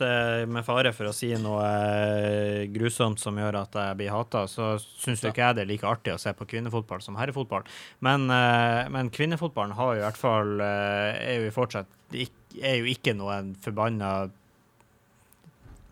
[0.00, 4.74] Med fare for å si noe eh, grusomt som gjør at jeg blir hata, så
[4.80, 7.66] syns jo ikke jeg det er like artig å se på kvinnefotball som herrefotball.
[8.06, 12.88] Men, eh, men kvinnefotballen har jo i hvert fall eh, er jo fortsatt er jo
[12.90, 14.10] ikke noen forbanna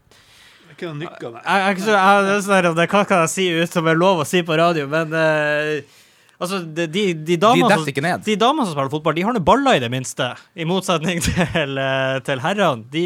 [0.09, 0.17] Det
[0.67, 1.45] er ikke noe nykker der.
[1.45, 4.27] jeg, jeg, er det er sånn Hva kan jeg si ut som er lov å
[4.29, 4.89] si på radio?
[4.91, 5.97] Men eh,
[6.41, 7.69] altså, de, de, de De som
[8.27, 11.79] de damene som spiller fotball, de har nå baller i det minste, i motsetning til,
[11.83, 12.87] eh, til herrene.
[12.93, 13.05] De,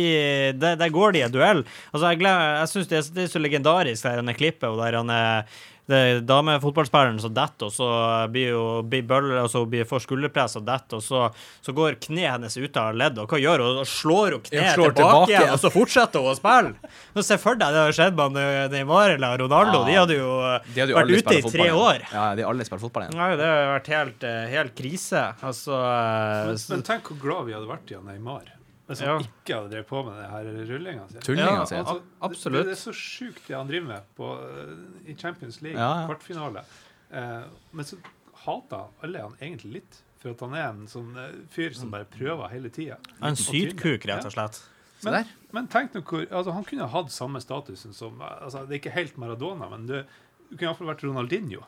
[0.60, 1.64] der, går de i en duell.
[1.92, 5.10] Altså, jeg, glem- jeg syns det, det er så legendarisk, det klippet og der han
[5.16, 7.88] er det er damefotballspilleren som detter, og så
[8.30, 11.24] blir jo blir bøller, og så blir får skulderpress og detter, og så,
[11.64, 13.80] så går kneet hennes ut av leddet, og hva gjør hun?
[13.82, 16.94] Hun slår hun kneet slår tilbake, tilbake igjen, og så fortsetter hun å spille.
[17.16, 19.82] Men Se for deg det hadde skjedd med Neymar eller Ronaldo.
[19.82, 19.88] Ja.
[19.88, 20.30] De hadde jo
[20.68, 22.06] De hadde jo vært ute i tre år.
[22.12, 23.18] Ja, de har aldri spilt fotball igjen.
[23.18, 25.28] Nei, det har vært helt, eh, helt krise.
[25.42, 28.50] Altså Men, men tenk hvor glad vi hadde vært i Neymar
[28.92, 29.18] hvis han Ja.
[29.24, 31.18] ikke hadde drevet på med det her rullinga si.
[31.26, 31.74] Tullinga Ja, si.
[31.80, 32.62] altså, absolutt.
[32.62, 36.02] Det, det er så sjukt det han driver med på, eh, i Champions League, Ja,
[36.02, 36.06] ja.
[36.10, 36.64] kvartfinale.
[37.12, 37.98] Eh, men så
[38.44, 42.06] hater alle han egentlig litt, for at han er en sånn eh, fyr som bare
[42.06, 42.96] prøver hele tida.
[43.22, 44.62] En sydkuk, rett og slett.
[45.02, 48.78] Men, men tenk nå hvor altså, Han kunne hatt samme statusen som altså, Det er
[48.78, 50.04] ikke helt Maradona, men det,
[50.48, 51.64] du kunne iallfall vært Ronaldinho.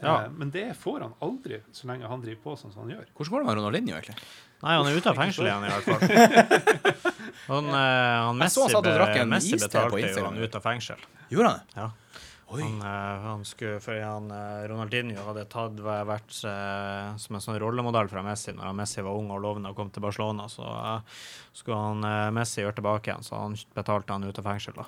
[0.00, 0.14] Ja.
[0.24, 3.08] Eh, men det får han aldri, så lenge han driver på sånn som han gjør.
[3.16, 4.16] Hvordan går det med Ronaldinho, egentlig?
[4.60, 7.10] Nei, han er ute av fengsel igjen, i hvert fall.
[7.50, 9.98] Han, eh, han Jeg så han satt og drakk be, en Messi iste på betalte
[9.98, 10.34] jo Instagram.
[10.36, 11.00] han ut av fengsel.
[11.32, 11.80] Gjorde han det?
[11.80, 11.86] Ja.
[12.50, 12.60] Oi.
[12.62, 17.58] Han, eh, han skulle, fordi han, eh, Ronaldinho hadde tatt, vært eh, som en sånn
[17.62, 20.46] rollemodell fra Messi når han Messi var ung og lovende og kom til Barcelona.
[20.52, 21.18] Så eh,
[21.56, 24.76] skulle han eh, Messi gjøre tilbake igjen, så han betalte han ut av fengsel.
[24.78, 24.86] da.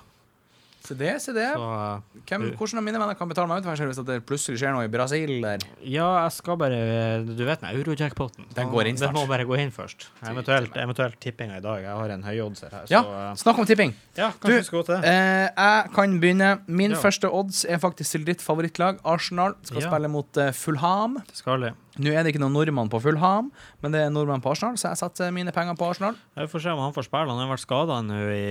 [0.83, 1.45] Se det, se det.
[1.55, 4.73] Så eh, Hvem, hvordan av mine venner kan betale meg ut hvis det plutselig skjer
[4.75, 5.31] noe i Brasil?
[5.43, 5.63] Der?
[5.79, 6.79] ja, jeg skal bare
[7.23, 8.49] Du vet den eurojackpoten?
[8.57, 9.13] Den går inn snart.
[9.15, 10.09] Den må bare gå inn først.
[10.27, 11.85] Eventuelt, eventuelt tippinga i dag.
[11.85, 12.83] Jeg har en høyoddser her.
[12.91, 13.95] Ja, Så ja, snakk om tipping.
[14.19, 15.07] ja Du, skal gå til.
[15.07, 16.51] Eh, jeg kan begynne.
[16.67, 16.99] Min Ja.
[16.99, 18.99] første odds er faktisk til ditt favorittlag.
[19.05, 19.89] Arsenal skal Ja.
[19.89, 21.21] spille mot uh, Fulham.
[21.27, 21.73] Det skal jeg.
[22.01, 23.51] Nå er det ikke noen nordmann på Fulham,
[23.83, 26.15] men det er nordmann på Arsenal, så jeg setter mine penger på Arsenal.
[26.33, 27.29] Vi får se om han får spille.
[27.29, 28.47] Han har vært skada nå i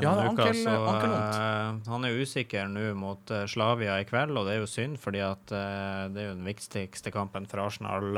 [0.00, 0.48] Ja, noen uker.
[0.48, 0.76] ankel- Så
[1.10, 4.96] eh, han er usikker nå mot uh, Slavia i kveld, og det er jo synd,
[5.02, 8.16] fordi at uh, det er jo den viktigste kampen for Arsenal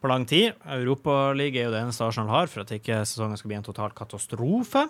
[0.00, 0.54] på lang tid.
[0.70, 3.90] Europaligaen er jo det eneste Arsenal har for at ikke sesongen skal bli en total
[3.90, 4.86] katastrofe.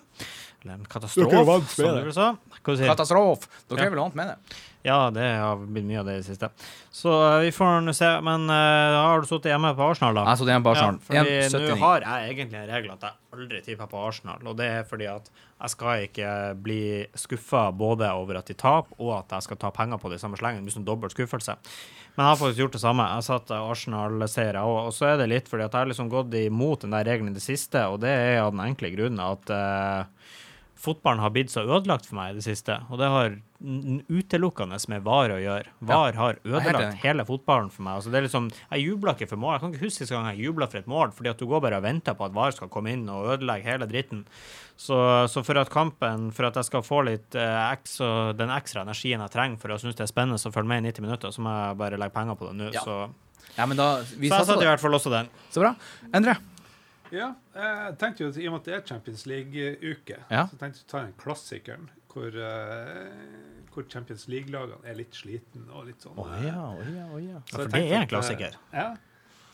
[0.63, 2.27] Eller en Dere katastrofe, vant som du sa.
[2.61, 3.49] Hva du sier Katastrofe!
[3.71, 3.87] Dere Ja.
[3.87, 4.59] er vel vant med det?
[4.83, 6.49] Ja, det har blitt mye av det i det siste.
[6.93, 8.09] Så uh, vi får nå se.
[8.25, 10.25] Men uh, har du sittet hjemme på Arsenal, da?
[10.25, 10.99] Jeg har det hjemme på Arsenal.
[11.13, 14.57] Ja, fordi nå har jeg egentlig en regel at jeg aldri tipper på Arsenal, og
[14.57, 15.29] det er fordi at
[15.61, 16.31] jeg skal ikke
[16.65, 16.81] bli
[17.21, 20.25] skuffa både over at de taper, og at jeg skal ta penger på det i
[20.25, 20.65] samme slengen.
[20.65, 21.59] Det blir sånn dobbelt skuffelse.
[22.17, 23.05] Men jeg har faktisk gjort det samme.
[23.17, 26.33] Jeg satt Arsenal-seier, og, og så er det litt fordi at jeg har liksom gått
[26.41, 29.53] imot den der regelen i det siste, og det er av den enkle grunnen at
[29.53, 30.33] eh,
[30.81, 33.37] fotballen har blitt så ødelagt for meg i det siste, og det har
[34.09, 35.73] utelukkende med VAR å gjøre.
[35.85, 37.99] VAR har ødelagt hele fotballen for meg.
[37.99, 39.55] Altså, det er liksom, jeg jubler ikke for mål.
[39.57, 41.63] Jeg kan ikke huske sist gang jeg jubla for et mål, fordi at du går
[41.67, 44.23] bare og venter på at VAR skal komme inn og ødelegge hele dritten.
[44.81, 44.97] Så,
[45.29, 49.21] så for at kampen, for at jeg skal få litt eh, ekstra, den ekstra energien
[49.21, 51.45] jeg trenger for å synes det er spennende å følge med i 90 minutter, så
[51.45, 52.71] må jeg bare legge penger på det nå.
[52.77, 52.87] Ja.
[52.87, 53.03] Så,
[53.57, 55.29] Ja, men da så jeg satte i hvert fall også den.
[55.53, 55.75] Så bra.
[56.17, 56.39] Endre?
[57.13, 60.45] Ja, jeg tenkte jo at i og med at det er Champions League-uke, Ja.
[60.47, 65.69] så tenkte jeg å ta den klassikeren hvor, uh, hvor Champions League-lagene er litt sliten
[65.71, 67.43] og litt sånn Oh, ja, oh, ja, oh, ja.
[67.51, 68.57] så for det er en at, eh, klassiker.
[68.75, 68.89] Ja.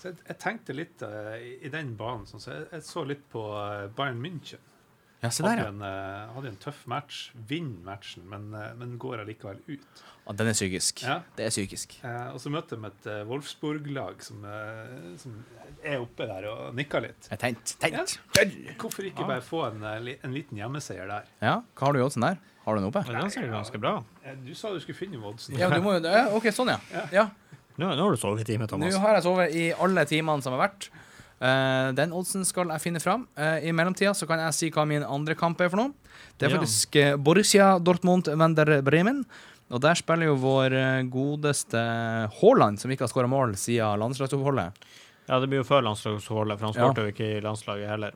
[0.01, 2.27] Så jeg, jeg tenkte litt uh, i, i den banen.
[2.29, 3.43] Sånn, så jeg, jeg så litt på
[3.97, 4.61] Bayern München.
[5.23, 7.31] Ja, se der, Hadde en, eh, hadde en tøff match.
[7.49, 10.03] Vinner matchen, men, eh, men går allikevel ut.
[10.27, 11.03] Å, Den er psykisk.
[11.07, 11.21] Ja.
[11.37, 11.97] Det er psykisk.
[12.05, 14.43] Eh, og så møtte de et Wolfsburg-lag som,
[15.17, 15.39] som
[15.83, 17.31] er oppe der og nikker litt.
[17.31, 17.77] Jeg er tent.
[17.87, 18.05] Ja.
[18.77, 21.33] Hvorfor ikke bare få en, en liten hjemmeseier der?
[21.41, 22.39] Ja, hva har du i oddsen der?
[22.67, 23.05] Har du den oppe?
[23.07, 24.01] Men den ser ganske bra.
[24.45, 25.57] Du sa du skulle finne oddsen.
[25.57, 27.07] Ja, du må jo ja, OK, sånn, ja.
[27.15, 27.29] ja.
[27.77, 30.57] Nå, nå har du sovet i time, Nå har jeg sovet i alle timene som
[30.57, 30.89] har vært.
[31.41, 33.27] Eh, den oddsen skal jeg finne fram.
[33.37, 35.93] Uh, I mellomtida så kan jeg si hva min andre kamp er for noe.
[36.39, 36.59] Det er Ja.
[36.61, 39.25] faktisk eh, Borussia Dortmund Wender Bremen.
[39.69, 40.71] Og der spiller jo vår
[41.11, 41.81] godeste
[42.41, 44.73] Haaland, som ikke har skåra mål siden landslagsoppholdet.
[45.29, 47.03] Ja, det blir jo før landslagsoppholdet, for han Ja.
[47.03, 48.13] jo ikke i landslaget heller.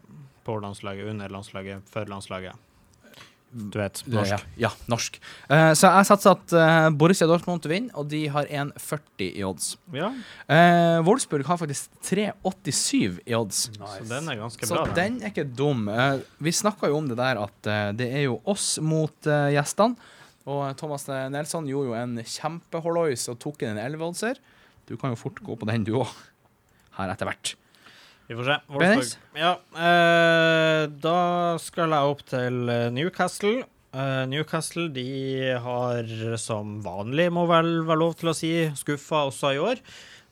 [0.47, 2.55] På landslaget, under landslaget, før landslaget.
[3.51, 4.45] Du vet, norsk.
[4.55, 5.17] Ja, ja norsk.
[5.51, 9.73] Uh, så jeg satser at uh, Borussia Dortmund vinner, og de har 1,40 i odds.
[9.97, 10.13] Ja,
[10.51, 13.69] Uh, Wolfsburg har faktisk 3,87 i odds.
[13.79, 14.87] så den er ganske Så bra.
[14.87, 15.85] Så den er ikke dum.
[16.43, 19.95] Vi snakka jo om det der at det er jo oss mot gjestene.
[20.51, 24.41] Og Thomas Nelson gjorde jo en kjempehollois og tok inn en 11-oddser.
[24.91, 26.11] Du kan jo fort gå på den, du òg.
[26.99, 27.55] Her etter hvert.
[28.31, 28.57] Vi får se.
[28.71, 29.41] Wolfsburg.
[29.41, 31.15] Ja, eh, da
[31.59, 33.65] skal jeg opp til eh, Newcastle.
[33.91, 35.07] Eh, Newcastle de
[35.65, 39.83] har som vanlig, må vel være lov til å si, skuffa også i år.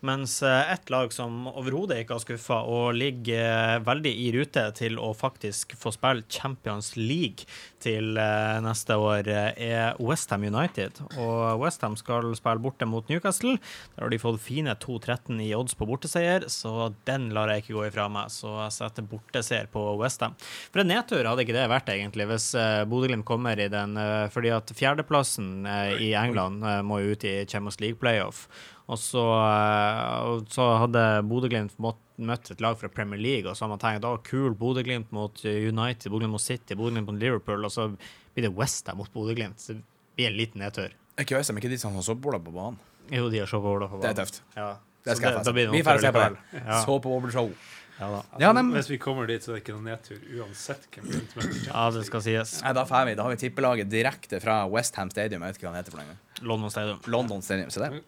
[0.00, 4.62] Mens eh, ett lag som overhodet ikke har skuffa og ligger eh, veldig i rute
[4.78, 7.48] til å faktisk få spille Champions League
[7.82, 11.00] til eh, neste år, er Westham United.
[11.18, 13.56] Og Westham skal spille borte mot Newcastle.
[13.96, 17.78] Der har de fått fine 2-13 i odds på borteseier, så den lar jeg ikke
[17.80, 18.30] gå ifra meg.
[18.30, 20.38] Så jeg setter borteseier på Westham.
[20.70, 22.52] For en nedtur hadde ikke det vært, egentlig, hvis
[22.87, 23.98] Bodø-Glimt kommer i den.
[24.30, 25.66] fordi at fjerdeplassen
[25.98, 28.46] i England må ut i Champions League playoff.
[28.88, 31.74] Og så, eh, så hadde Bodø-Glimt
[32.18, 35.44] møtt et lag fra Premier League, og så har man tenkt å, kul, Bodø-Glimt mot
[35.44, 37.90] eh, United, Bodø-Glimt mot City, Bodø-Glimt mot Liverpool, og så
[38.35, 39.61] blir det Westham mot Bodø-Glimt.
[39.61, 39.83] Så Det
[40.16, 40.90] blir en liten nedtur.
[41.18, 42.79] Er ikke Westham, ikke de som har soppboller på banen?
[43.12, 43.90] Jo, de har så på banen.
[43.92, 44.40] på Det er tøft.
[44.57, 44.77] Ja.
[45.05, 45.77] Det skal jeg blir se.
[45.77, 46.62] Vi får se på det.
[46.64, 46.81] Ja.
[46.85, 47.53] Så på Obelshow.
[47.98, 48.22] Ja, da.
[48.38, 51.05] Ja, men- Altså, Hvis vi kommer dit, så er det ikke noen nedtur uansett hvem
[51.07, 51.66] vi møter.
[51.66, 52.62] ja, det skal sies.
[52.62, 53.14] Nei, da får vi.
[53.14, 55.42] Da har vi tippelaget direkte fra Westham Stadium.
[55.42, 56.16] Jeg vet ikke hva det heter for lenge.
[56.42, 57.01] London Stadium.
[57.07, 57.70] London Stadium.
[57.70, 58.03] Se det.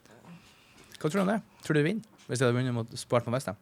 [1.00, 1.40] Hva tror du om det?
[1.64, 2.18] Tror du de vinner?
[2.26, 3.56] Hvis de hadde vunnet mot spart på Westham?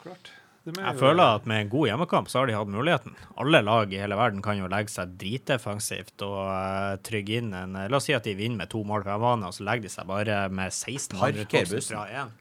[0.00, 0.30] Klart.
[0.64, 3.12] Er Jeg føler at med en god hjemmekamp så har de hatt muligheten.
[3.36, 7.76] Alle lag i hele verden kan jo legge seg dritdefensivt og uh, trygge inn en
[7.76, 9.92] La oss si at de vinner med to mål på hjemmebane, og så legger de
[9.92, 11.98] seg bare med 16 Parker andre bussen.
[11.98, 12.32] fra én.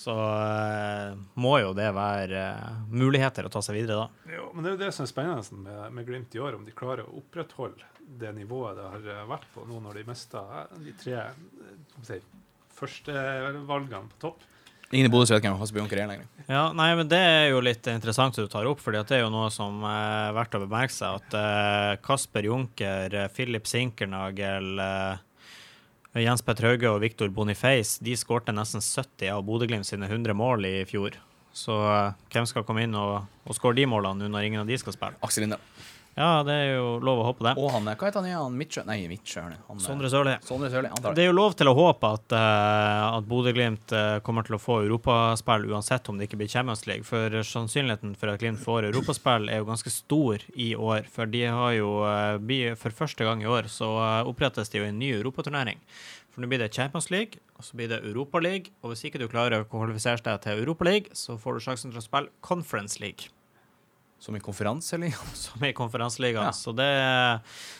[0.00, 4.32] Så uh, må jo det være uh, muligheter å ta seg videre da.
[4.38, 6.64] Jo, men det er jo det som er spennende med, med Glimt i år, om
[6.64, 10.42] de klarer å opprettholde det nivået det har eh, vært på nå når de mista
[10.78, 12.18] de tre eh, si,
[12.76, 13.24] første
[13.68, 14.44] valgene på topp.
[14.94, 16.26] Ingen i Bodø som vet hvem Haseby Junker er lenger.
[16.46, 19.24] Ja, nei, men Det er jo litt interessant at du tar opp, fordi det er
[19.24, 21.18] jo noe som er verdt å bemerke seg.
[21.18, 28.14] At eh, Kasper Junker, Filip Philip Sinkernagel, eh, Jens Petter Hauge og Viktor Boniface de
[28.16, 31.18] skårte nesten 70 av Bodø-Glimt sine 100 mål i fjor.
[31.56, 34.70] Så eh, hvem skal komme inn og, og skåre de målene nå når ingen av
[34.70, 35.18] de skal spille?
[35.26, 35.58] Aksel Linde.
[36.16, 37.50] Ja, det er jo lov å håpe det.
[37.60, 38.54] Og han Hva heter han igjen?
[38.56, 38.82] Midtsjø?
[38.88, 39.42] Nei, Midtsjø.
[39.66, 40.32] han Sondre Sørli.
[40.48, 40.88] Sondre Sørli.
[41.12, 44.60] Det er jo lov til å håpe at, uh, at Bodø-Glimt eh, kommer til å
[44.62, 47.04] få europaspill uansett om det ikke blir Champions League.
[47.04, 51.04] For sannsynligheten for at Glimt får europaspill er jo ganske stor i år.
[51.12, 53.92] For de har jo eh, For første gang i år så
[54.24, 55.84] opprettes det jo en ny europaturnering.
[56.32, 58.72] For nå blir det Champions League, og så blir det Europa League.
[58.80, 61.92] Og hvis ikke du klarer å kvalifisere deg til Europa League, så får du sjansen
[61.92, 63.35] til å spille Conference League
[64.26, 65.34] Som i konferanseligaen.
[65.44, 66.48] som i konferanseligaen.
[66.48, 66.52] Ja.
[66.52, 66.86] Så, det,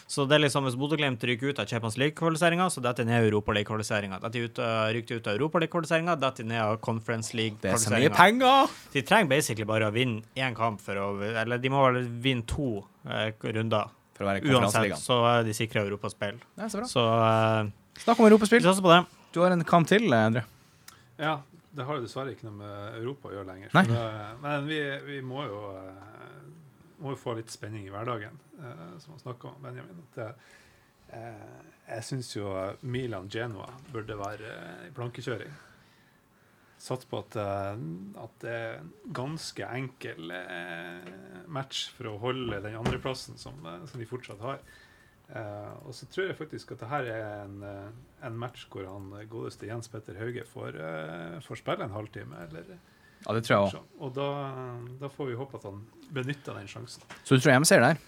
[0.06, 3.26] så det er liksom hvis Bodø-Glimt ryker ut av Champions League-kvalifiseringa, så detter de ned
[3.26, 4.20] Europaliga-kvalifiseringa.
[4.22, 7.82] Detter de ut av- ryker ut av Europaliga-kvalifiseringa, detter de ned av Conference Det er
[7.82, 8.70] så mye penger!
[8.94, 12.46] De trenger basically bare å vinne én kamp for å Eller de må vel vinne
[12.46, 13.90] to eh, runder.
[14.14, 16.38] For å være i Uansett så er de sikra europaspill.
[16.54, 16.86] Ja, så bra.
[16.94, 17.74] Så eh,
[18.06, 19.02] Snakk om vi satser på det.
[19.34, 20.46] Du har en kamp til, Endre.
[21.18, 21.40] Ja,
[21.76, 23.72] det har jo dessverre ikke noe med Europa å gjøre lenger.
[23.74, 24.04] Så det,
[24.40, 24.78] men vi,
[25.10, 26.06] vi må jo eh,
[27.02, 30.02] må jo få litt spenning i hverdagen, eh, som han snakka om, Benjamin.
[30.08, 30.18] At
[31.12, 31.54] eh,
[31.90, 32.50] jeg syns jo
[32.82, 35.54] Milan-Genoa burde være eh, plankekjøring.
[36.76, 37.78] Satt på at, eh,
[38.20, 41.06] at det er en ganske enkel eh,
[41.48, 44.60] match for å holde den andreplassen som, eh, som de fortsatt har.
[45.26, 47.54] Og så tror jeg faktisk at det her er en,
[48.22, 50.78] en match hvor han godeste Jens Petter Hauge får,
[51.42, 52.44] får spille en halvtime.
[52.44, 52.76] Eller,
[53.24, 53.72] Ja, det tror jeg òg.
[53.78, 53.88] sånn.
[54.06, 54.28] Og da,
[55.00, 55.80] da får vi håpe at han
[56.14, 57.02] benytter den sjansen.
[57.24, 57.98] Så du tror hjemmeseier der?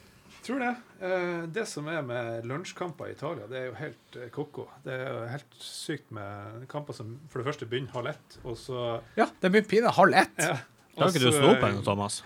[0.47, 0.71] Tror det.
[1.05, 4.69] Eh, det som er med lunsjkamper i Italia, det er jo helt eh, ko-ko.
[4.85, 8.55] Det er jo helt sykt med kamper som for det første begynner halv ett, og
[8.61, 8.85] så
[9.19, 10.39] Ja, det begynner pinlig halv ett.
[10.39, 10.55] ja,
[10.95, 12.23] Da har ikke du stått opp ennå, Thomas.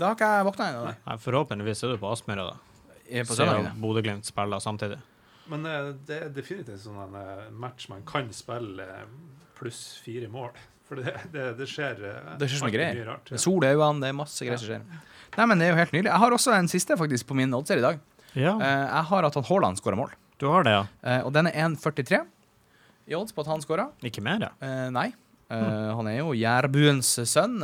[0.00, 1.20] Da har ikke jeg våkna ennå.
[1.26, 2.56] forhåpentligvis er du på Aspmyra, da.
[3.10, 3.70] Jeg På Siden.
[3.82, 4.98] Bodø-Glimt spiller samtidig.
[5.50, 7.16] Men eh, det er definitivt en sånn
[7.52, 8.86] match man kan spille
[9.58, 10.50] pluss fire mål.
[10.90, 12.96] For det, det, det skjer eh, Det skjer så greier.
[12.98, 13.28] mye rart.
[13.30, 14.82] Det er sol i øynene, det er masse greier som skjer.
[15.38, 16.10] Nei, men det er jo helt nydelig.
[16.10, 18.00] Jeg har også en siste faktisk på min oddser i dag.
[18.34, 20.10] Ja, Eh, jeg har at Haaland skåra mål.
[20.42, 20.84] du har det, ja.
[21.06, 22.20] Eh, og den er 1,43
[23.10, 23.88] i odds på at han skåra.
[24.06, 24.50] Ikke mer, ja.
[24.62, 25.08] Eh, nei.
[25.50, 27.56] Eh, Han er jo jærbuens sønn,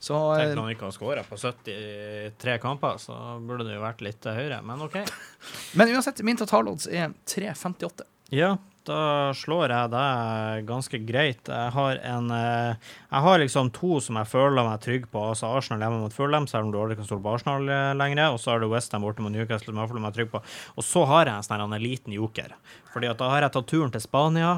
[0.00, 4.00] så Tenk når han ikke har skåra på 73 kamper, så burde det jo vært
[4.04, 4.96] litt høyere, men OK.
[5.76, 8.06] Men uansett, min totalodds er 3,58.
[8.32, 8.54] Ja,
[8.86, 11.48] da slår jeg deg ganske greit.
[11.50, 15.22] Jeg har en eh, Jeg har liksom to som jeg føler meg trygg på.
[15.32, 18.34] Altså Arsenal hjemme mot Fulham, selv om du aldri kan stole på Arsenal eh, lenger.
[18.34, 20.42] Og så har du Westham borte mot Newcastle, som jeg føler meg trygg på.
[20.76, 22.56] Og så har jeg en sånn liten joker.
[22.94, 24.52] Fordi at da har jeg tatt turen til Spania,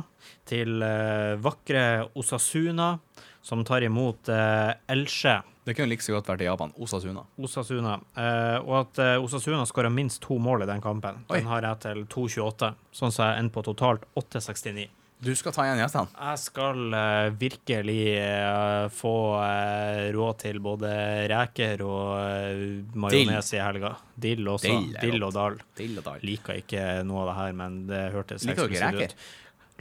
[0.48, 1.84] til eh, vakre
[2.18, 2.96] Osasuna,
[3.44, 5.38] som tar imot Elche.
[5.68, 6.70] Det kunne like så godt vært i Japan.
[6.80, 7.26] Osasuna.
[7.44, 7.98] Osasuna.
[8.16, 11.18] Eh, og at eh, Osasuna skåra minst to mål i den kampen.
[11.28, 11.42] Oi.
[11.42, 12.70] Den har jeg til 2,28.
[12.96, 14.86] Sånn så jeg ender på totalt 8,69.
[15.20, 16.14] Du skal ta igjen gjestene.
[16.14, 20.92] Jeg skal eh, virkelig eh, få eh, råd til både
[21.34, 23.90] reker og uh, majones i helga.
[24.14, 24.70] Dill også.
[24.70, 25.58] Dill Dill, og dal.
[25.76, 26.22] Dill og dal.
[26.22, 29.16] Liker ikke noe av det her, men det hørtes eksklusivt ut.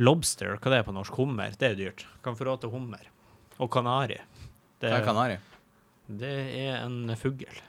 [0.02, 1.22] Lobster, hva det er på norsk?
[1.22, 1.54] Hummer.
[1.56, 2.08] Det er dyrt.
[2.26, 3.06] Kan få råd til hummer.
[3.62, 4.18] Og kanari.
[4.82, 5.38] Det, Hva er kanari?
[6.08, 6.36] Det
[6.68, 7.60] er en fugl.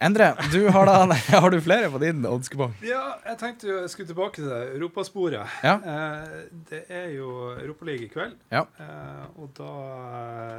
[0.00, 0.94] Endre, du har da
[1.42, 2.72] Har du flere på din oddskupong?
[2.88, 5.58] Ja, jeg tenkte jo jeg skulle tilbake til det europasporet.
[5.66, 5.74] Ja.
[5.76, 6.38] Eh,
[6.70, 7.28] det er jo
[7.60, 8.62] Europaliga i kveld, Ja.
[8.80, 9.68] eh, og da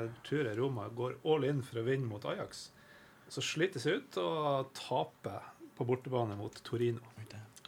[0.03, 2.67] eh, tror jeg Roma går all in for å vinne mot Ajax.
[3.33, 5.41] Så sliter seg ut og taper
[5.77, 7.01] på bortebane mot Torino.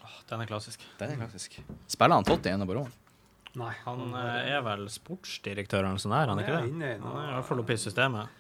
[0.03, 0.81] Åh, den er klassisk.
[0.99, 1.57] Den er klassisk.
[1.89, 2.91] Spiller han Totti ennå på Roma?
[3.57, 6.71] Nei, Han er vel sportsdirektør eller noe sånt, han er ikke er det?
[6.73, 8.39] inne i Han er hvert fall oppe i systemet.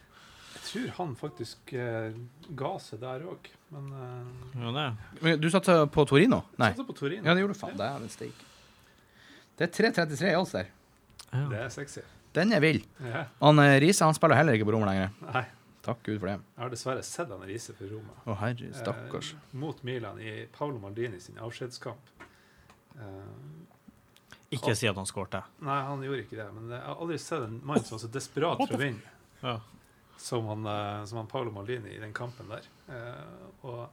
[0.73, 2.15] Tror han faktisk eh,
[2.57, 4.85] ga seg der òg, men eh, Ja, det.
[5.21, 6.41] Men Du satte på Torino?
[6.57, 6.71] Nei.
[6.73, 7.23] satser på Torino.
[7.27, 7.77] Ja, det gjorde du faen.
[7.77, 8.43] Dæven steik.
[9.59, 10.71] Det er 3.33 i alls der.
[11.33, 12.01] Det er sexy.
[12.33, 12.79] Den er vill.
[13.05, 13.27] Ja.
[13.43, 15.11] Han eh, Riise han spiller heller ikke på Roma lenger.
[15.27, 15.43] Nei,
[15.83, 16.37] Takk Gud for det.
[16.55, 18.13] jeg har dessverre sett han Riise for Roma.
[18.25, 19.33] Å herre, stakkars.
[19.35, 22.09] Eh, mot Milan i Paolo Maldini sin avskjedskamp.
[22.97, 25.43] Eh, Ikke si at han skårte.
[25.65, 28.09] nei, han gjorde ikke det, men jeg har aldri sett en mann som var så
[28.13, 29.01] desperat for å vinne
[29.43, 29.59] Ja.
[30.17, 32.67] Som han, eh, som han Paolo Maldini i den kampen der.
[32.89, 33.87] Eh, og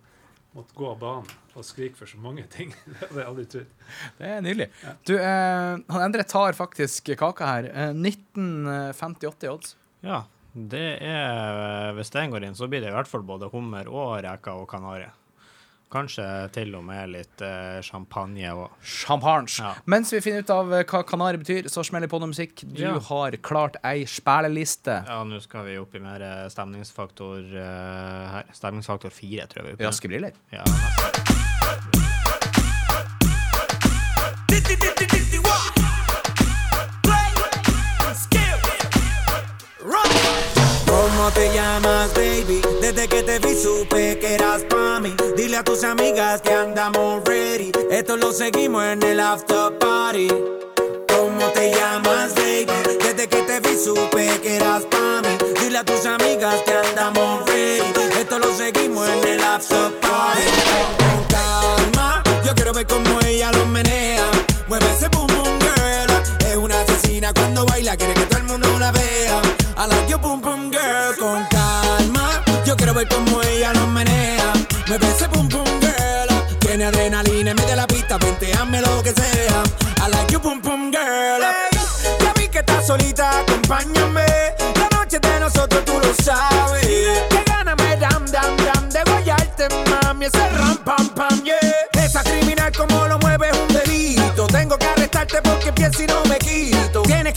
[0.57, 2.73] måtte gå av banen og skrike for så mange ting.
[2.87, 3.79] det hadde jeg aldri trodd.
[4.19, 4.69] Det er nydelig.
[4.83, 4.97] Ja.
[5.07, 7.71] Du, eh, han Endre tar faktisk kaka her.
[7.71, 9.77] Eh, 1958 i odds.
[10.07, 10.25] ja.
[10.51, 14.17] Det er Hvis den går inn, så blir det i hvert fall både hummer og
[14.25, 15.05] reker og kanari.
[15.91, 16.25] Kanskje
[16.55, 18.77] til og med litt eh, champagne òg.
[18.87, 19.51] Champagne.
[19.59, 19.73] Ja.
[19.91, 22.63] Mens vi finner ut av eh, hva Kanari betyr, så smeller vi på noe musikk.
[22.63, 22.93] Du Ja.
[23.09, 25.01] har klart ei spilleliste.
[25.09, 28.55] Ja, nå skal vi opp i mer eh, stemningsfaktor eh, her.
[28.55, 29.89] Stemningsfaktor fire, tror jeg vi er på.
[29.91, 30.39] Raske briller.
[30.55, 30.63] Ja.
[41.31, 42.61] ¿Cómo te llamas, baby?
[42.81, 45.15] Desde que te vi supe que eras pa' mí.
[45.37, 47.71] Dile a tus amigas que andamos ready.
[47.89, 50.27] Esto lo seguimos en el after party.
[50.27, 52.67] ¿Cómo te llamas, baby?
[52.99, 55.39] Desde que te vi supe que eras pa' mí.
[55.61, 57.93] Dile a tus amigas que andamos ready.
[58.19, 60.43] Esto lo seguimos en el after party.
[61.29, 64.29] Calma, yo quiero ver cómo ella lo menea.
[64.67, 66.11] Mueve ese boom boom girl.
[66.51, 69.60] Es una asesina cuando baila, quiere que todo el mundo la vea.
[69.81, 71.15] I like your boom boom girl.
[71.19, 74.53] Con calma, yo quiero ver cómo ella lo menea.
[74.87, 76.29] Mueve ese boom boom girl.
[76.59, 79.63] Tiene adrenalina, mete la pista, venteame lo que sea.
[80.05, 81.41] I like your boom boom girl.
[82.21, 84.27] ya vi que estás solita, acompáñame.
[84.77, 86.85] La noche de nosotros tú lo sabes.
[87.31, 90.27] Que gana me dam dam dam de guayarte, mami.
[90.27, 92.05] Ese ram pam pam, yeah.
[92.05, 94.47] Esa criminal como lo mueve es un delito.
[94.49, 97.01] Tengo que arrestarte porque pienso y no me quito.
[97.05, 97.33] Tienes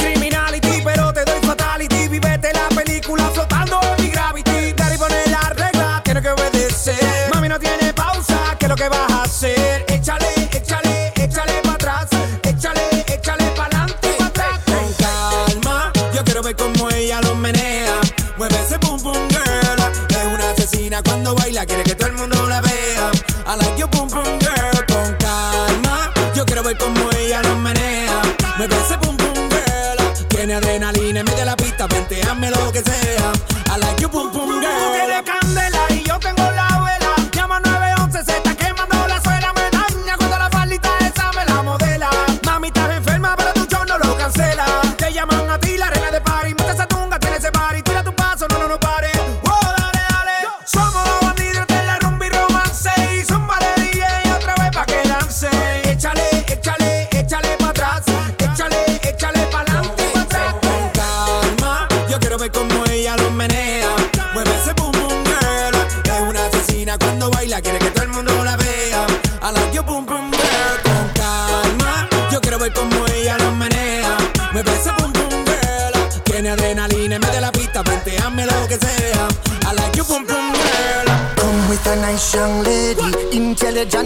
[8.84, 9.86] que vas a hacer?
[9.88, 12.07] Échale, échale, échale para atrás.
[12.43, 14.09] Échale, échale para adelante.
[14.65, 17.95] Con calma, yo quiero ver cómo ella lo menea.
[18.38, 19.79] Mueve ese boom boom girl.
[20.09, 23.11] Es una asesina cuando baila, quiere que todo el mundo la vea.
[23.47, 24.86] I like your boom boom girl.
[24.88, 28.21] Con calma, yo quiero ver cómo ella lo menea.
[28.57, 30.27] Mueve ese boom boom girl.
[30.27, 33.31] Tiene adrenalina, mete la pista, venteame lo que sea.
[33.73, 35.12] I like your boom boom girl.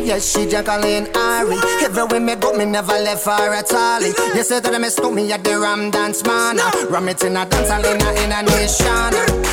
[0.07, 1.59] Yes, she Jacqueline Ari.
[1.83, 4.01] Everywhere me go, me never left her at all.
[4.01, 6.57] You say that me stole me at the Ram Dance Man.
[6.89, 9.11] Ram it in a dance hall in a, in a nation.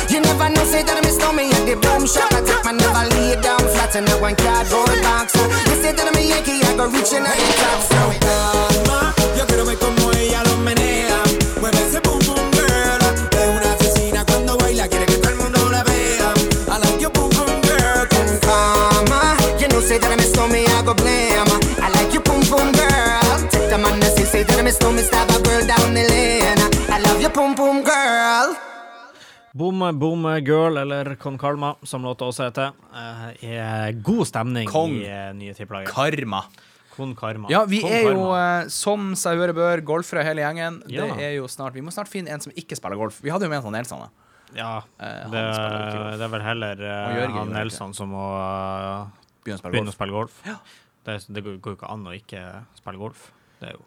[0.09, 2.31] You never know, say that me stole me at the boom shop.
[2.31, 5.35] I take my never lay down flat in a one cardboard box.
[5.35, 7.79] You say that me Yankee, I go reaching at the top.
[7.83, 11.04] So calma, yo quiero ver cómo ella lo menea.
[24.65, 26.61] Me stole a girl down the lane.
[26.89, 28.55] I love you, boom boom girl.
[30.77, 34.91] Eller Kon Karma, som låta også heter, eh, er god stemning Kong.
[34.99, 35.93] i eh, nye tippelaget.
[35.93, 36.41] Karma.
[36.95, 37.47] Kon Karma.
[37.51, 38.63] Ja, vi Con er jo, Karma.
[38.63, 40.81] eh, som seg høre bør, golfere hele gjengen.
[40.91, 41.05] Ja.
[41.15, 43.21] Det er jo snart Vi må snart finne en som ikke spiller golf.
[43.23, 43.99] Vi hadde jo med en han Nelson.
[43.99, 44.09] da.
[44.55, 49.05] Ja, Eh, det, jo det er vel heller eh, Jørgen han Nelson som må eh,
[49.43, 49.89] Begynne å spille golf.
[49.89, 50.33] å spille golf.
[51.05, 52.41] Det, det går går jo ikke an å ikke
[52.75, 53.31] spille golf.
[53.59, 53.83] Det er jo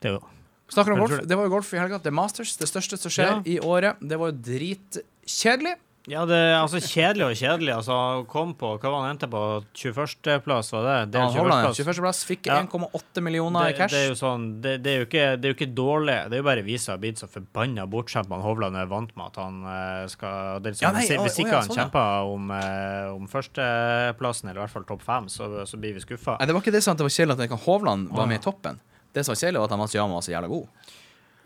[0.00, 0.22] Det er jo
[0.68, 1.12] Snakker om golf.
[1.20, 1.28] det.
[1.30, 1.98] Det var jo golf i helga.
[2.02, 3.42] Det er Masters, det største som skjer Ja.
[3.46, 4.00] i året.
[4.02, 5.76] Det var jo dritkjedelig.
[6.08, 7.72] Ja, det er altså kjedelig og kjedelig.
[7.74, 9.40] Altså, kom på Hva var han endte på?
[9.74, 11.10] 21.-plass, var det?
[11.16, 11.80] det ja, 21.-plass.
[11.80, 12.60] 21.-plass, fikk Ja.
[12.62, 13.90] 1,8 millioner i cash.
[13.90, 16.16] det er jo sånn det, det, er jo ikke, det er jo ikke dårlig.
[16.30, 19.10] Det er jo bare vi som har blitt så forbanna bortskjemt med Hovland er vant
[19.18, 21.60] med at han eh, skal det liksom, Ja, nei, hvis, å- hvis å, ikke ja,
[21.60, 21.86] han sånn, ja.
[21.86, 26.00] kjemper om, eh, om førsteplassen, eller i hvert fall topp fem, så, så blir vi
[26.06, 26.38] skuffa.
[26.38, 28.78] Det var ikke det sånn at det var kjedelig at Hovland var med i toppen.
[29.16, 30.86] Det som var kjedelig, var at Matsuyama var så jævla god.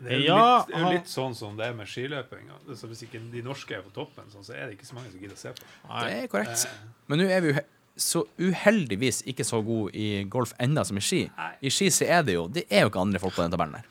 [0.01, 2.47] Det er jo Ja, litt, det er jo litt sånn som det er med skiløping.
[2.67, 5.11] Altså, hvis ikke de norske er på toppen, sånn, så er det ikke så mange
[5.13, 5.67] som gidder å se på.
[5.91, 6.65] Det er korrekt.
[6.65, 7.61] Eh, Men nå er vi jo
[8.01, 11.25] så uheldigvis ikke så gode i golf enda som i ski.
[11.37, 11.51] Nei.
[11.61, 13.77] I ski så er det jo Det er jo ikke andre folk på den tabellen
[13.77, 13.85] der.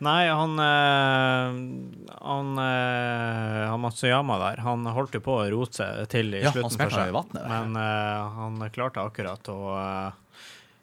[0.00, 1.58] Nei, han øh,
[2.22, 6.50] Han, øh, han Matsuyama der, han holdt jo på å rote seg til i Ja,
[6.50, 7.10] han slutten Han seg.
[7.12, 7.46] i vattnet.
[7.50, 10.12] Men øh, han klarte akkurat å eh,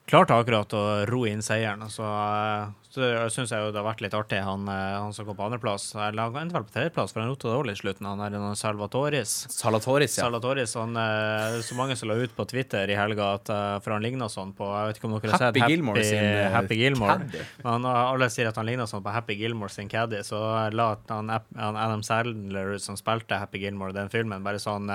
[0.03, 1.85] Klarte akkurat å ro inn seieren.
[1.89, 3.01] Så, eh, Så
[3.33, 5.95] syns jeg jo det har vært litt artig, han, eh, han som kom på andreplass.
[5.95, 8.05] Eller han endte vel på tredjeplass, for han rota dårlig i slutten.
[8.05, 9.47] Han er en Salvatoris.
[9.49, 10.25] Salatoris, ja.
[10.27, 13.47] Salatoris, han, eh, så mange som la ut på Twitter i helga at
[13.81, 16.51] For han ligna sånn på Jeg vet ikke om dere har Happy sett Gilmore sin,
[16.51, 17.17] Happy Gilmore.
[17.17, 17.39] caddy.
[17.63, 21.29] Men alle sier at han ligna sånn på Happy Gilmore sin caddy, så la han,
[21.29, 24.85] han Adam Sandler som spilte Happy Gilmore i den filmen, bare sånn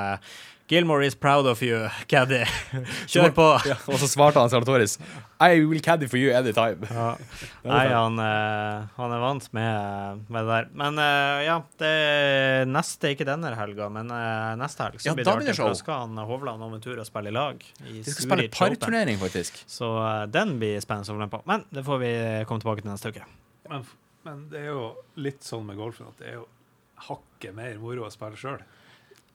[0.68, 2.42] Gilmore is proud of you, caddy.
[3.12, 3.44] Kjør på!
[3.64, 4.98] Ja, og så svarte han Salatoris
[5.40, 6.84] I will caddy for you anytime.
[6.92, 7.14] Ja.
[7.64, 10.68] Nei, han, eh, han er vant med, med det der.
[10.82, 15.00] Men eh, ja, det er neste, ikke denne helga, men eh, neste helg.
[15.00, 17.64] Så Ja, blir det artig, da skal han Hovland og Ventura spille i lag.
[17.86, 19.62] I De skal spille parturnering, faktisk.
[19.70, 19.88] Så
[20.34, 21.40] den blir spennende å følge med på.
[21.48, 22.12] Men det får vi
[22.50, 23.24] komme tilbake til neste uke.
[23.72, 23.88] Men,
[24.28, 26.44] men det er jo litt sånn med golfen at det er jo
[27.08, 28.60] hakket mer moro å spille sjøl.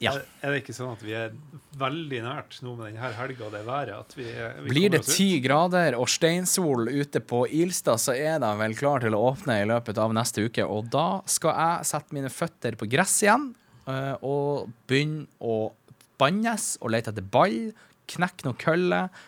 [0.02, 0.16] Ja.
[0.18, 1.34] Er, er det ikke sånn at vi er
[1.80, 4.16] veldig nært nå med denne helga og det været?
[4.18, 8.76] Vi, vi Blir det ti grader og steinsol ute på Ilstad, så er de vel
[8.80, 10.66] klar til å åpne i løpet av neste uke.
[10.66, 13.52] Og da skal jeg sette mine føtter på gress igjen
[13.88, 15.72] eh, og begynne å
[16.20, 17.72] bannes og lete etter ball,
[18.12, 19.24] knekke noen køller,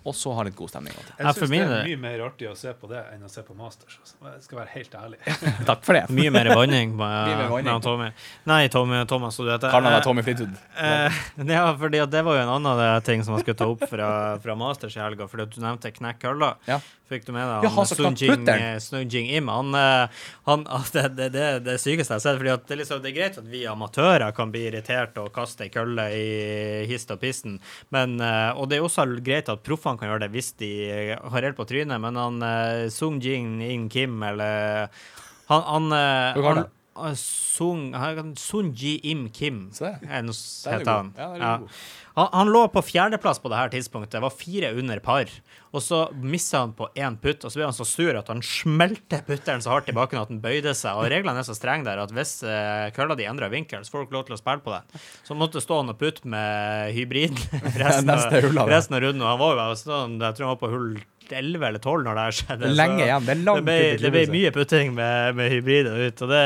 [0.00, 0.94] og så ha litt god stemning.
[0.96, 3.42] Jeg for syns det er mye mer artig å se på det enn å se
[3.44, 3.98] på Masters.
[4.00, 4.16] Altså.
[4.30, 5.18] Jeg skal være helt ærlig.
[5.68, 6.04] Takk for det.
[6.20, 8.08] Mye mer vanning med, Tommy.
[8.48, 9.68] Nei, Tommy, Thomas, du heter.
[9.72, 10.54] Kaller han Eh, Tommy Fleetwood?
[10.80, 11.20] Eh,
[11.52, 14.08] ja, fordi det var jo en annen eh, ting som jeg skulle ta opp fra,
[14.40, 15.28] fra Masters i helga.
[15.28, 16.54] Fordi du nevnte knekk kølla.
[16.70, 16.80] Ja.
[17.10, 18.78] Fikk du med deg han som knakk Jing, putteren.
[18.78, 19.48] eh, Im?
[19.50, 20.62] Han, eh, han
[20.94, 22.38] det, det, det, det sykeste jeg har sett.
[22.38, 25.66] Fordi at det, liksom, det er greit at vi amatører kan bli irritert og kaste
[25.66, 26.28] ei kølle i
[26.90, 27.58] hist og pisten,
[27.94, 30.70] men, eh, og det er også greit at proffene kan gjøre det hvis de
[31.18, 34.88] har helt på trynet, men han uh, Sung Jing In Kim, eller
[35.50, 35.92] Han, han,
[36.38, 36.60] han,
[36.96, 37.92] han Sung,
[38.36, 39.94] Sun Ji Im Kim, Se.
[40.02, 40.22] er
[40.74, 41.14] heter han.
[41.16, 41.58] Ja, Ja.
[42.14, 45.30] Han, han lå på fjerdeplass på det her tidspunktet, var fire under par.
[45.70, 48.42] Og så missa han på én putt, og så ble han så sur at han
[48.42, 50.98] smelte putteren så hardt i bakken at den bøyde seg.
[50.98, 54.02] Og reglene er så strenge der at hvis uh, kølla di endrer vinkel, så får
[54.02, 54.82] du ikke lov til å spille på det.
[55.22, 57.38] Så han måtte stå han og putte med hybrid
[57.84, 59.22] resten, av av, resten av runden.
[59.22, 60.92] Og han var jo sånn, jeg tror han var på hull
[61.38, 62.70] 11 eller 12 når det her skjedde.
[62.78, 63.24] Lenge igjen.
[63.26, 66.40] Det er langt det ble, det ble mye putting med, med hybriden ut, og det,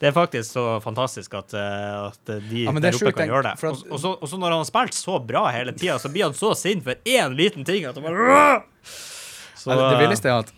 [0.00, 3.42] det er faktisk så fantastisk at, eh, at de Ja, er der oppe kan gjøre
[3.50, 3.54] det.
[3.58, 6.24] at- Og, så, og så når han har spilt så bra hele tida, så blir
[6.30, 10.40] han så sint for én liten ting at han bare så, Ja, det villeste er
[10.42, 10.52] at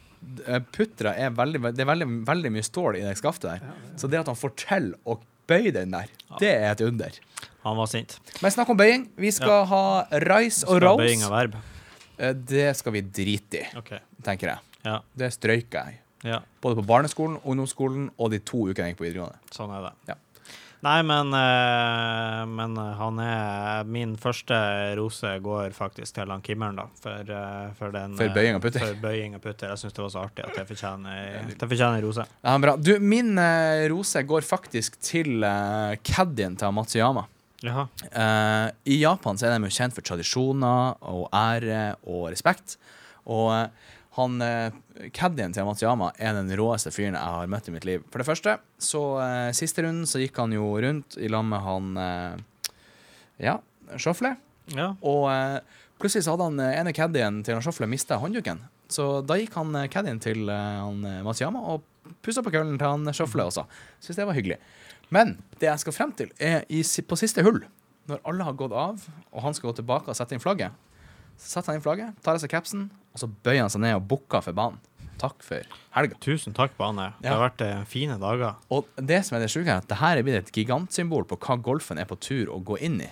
[0.49, 3.75] eh, puttere er veldig, det er veldig, veldig mye stål i det skaftet der.
[4.01, 5.19] Så det at han får til å
[5.51, 6.09] bøye den der,
[6.41, 7.19] det er et under.
[7.65, 8.17] Han var sint.
[8.41, 9.07] Men snakk om bøying.
[9.21, 9.83] Vi skal ha
[10.25, 11.55] rice og Skal
[12.19, 13.99] Eh, Det skal vi drite i, okay.
[14.23, 14.59] tenker jeg.
[14.85, 14.99] Ja.
[15.17, 16.01] Det strøyker jeg.
[16.25, 16.43] ja.
[16.63, 19.41] Både på barneskolen, ungdomsskolen og de to ukene jeg gikk på videregående.
[19.55, 19.97] Sånn er det.
[20.13, 20.21] Ja.
[20.85, 24.55] Nei, men, eh, men han er Min første
[24.99, 26.85] rose går faktisk til han Kimmeren, da.
[27.01, 28.85] For, eh, for den For bøying og putter.
[28.85, 29.73] For bøying og putter.
[29.73, 32.27] Jeg syns det var så artig at det fortjener det fortjener rose.
[32.45, 32.77] Ja, bra.
[32.77, 37.25] Du, min eh, rose går faktisk til uh, caddien til Matsuyama.
[37.65, 42.77] Eh, I Japan så er de jo kjent for tradisjoner og ære og respekt.
[43.25, 44.71] Og eh, han uh,
[45.11, 48.05] caddien til Matsuyama er den råeste fyren jeg har møtt i mitt liv.
[48.13, 51.65] For det første, så uh, siste runden så gikk han jo rundt i lag med
[51.65, 52.75] han uh,
[53.43, 53.57] Ja,
[53.99, 54.37] Sjofle.
[54.73, 54.93] Ja.
[55.05, 55.59] Og eh,
[56.01, 58.63] plutselig så hadde han eh, ene caddien til han Sjofle mista håndduken.
[58.93, 61.85] Så da gikk han eh, caddien til eh, han eh, Matsuyama og
[62.25, 63.67] pussa på køllen til han Sjofle også.
[64.05, 64.61] Syns det var hyggelig.
[65.15, 67.61] Men det jeg skal frem til, er i, på siste hull,
[68.11, 70.75] når alle har gått av, og han skal gå tilbake og sette inn flagget,
[71.39, 73.97] så setter han inn flagget, tar av seg capsen, og så bøyer han seg ned
[73.99, 74.83] og bukker for banen.
[75.23, 75.63] Takk for
[75.95, 76.17] helga.
[76.21, 77.13] Tusen takk, Bane.
[77.23, 77.37] Det Ja.
[77.37, 78.57] har vært eh, fine dager.
[78.75, 81.39] Og det som er det sjuke, er at det her er blitt et gigantsymbol på
[81.39, 83.11] hva golfen er på tur å gå inn i.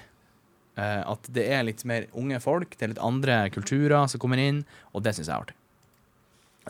[0.76, 4.42] Eh, at det er litt mer unge folk, det er litt andre kulturer som kommer
[4.42, 5.57] inn, og det syns jeg er artig.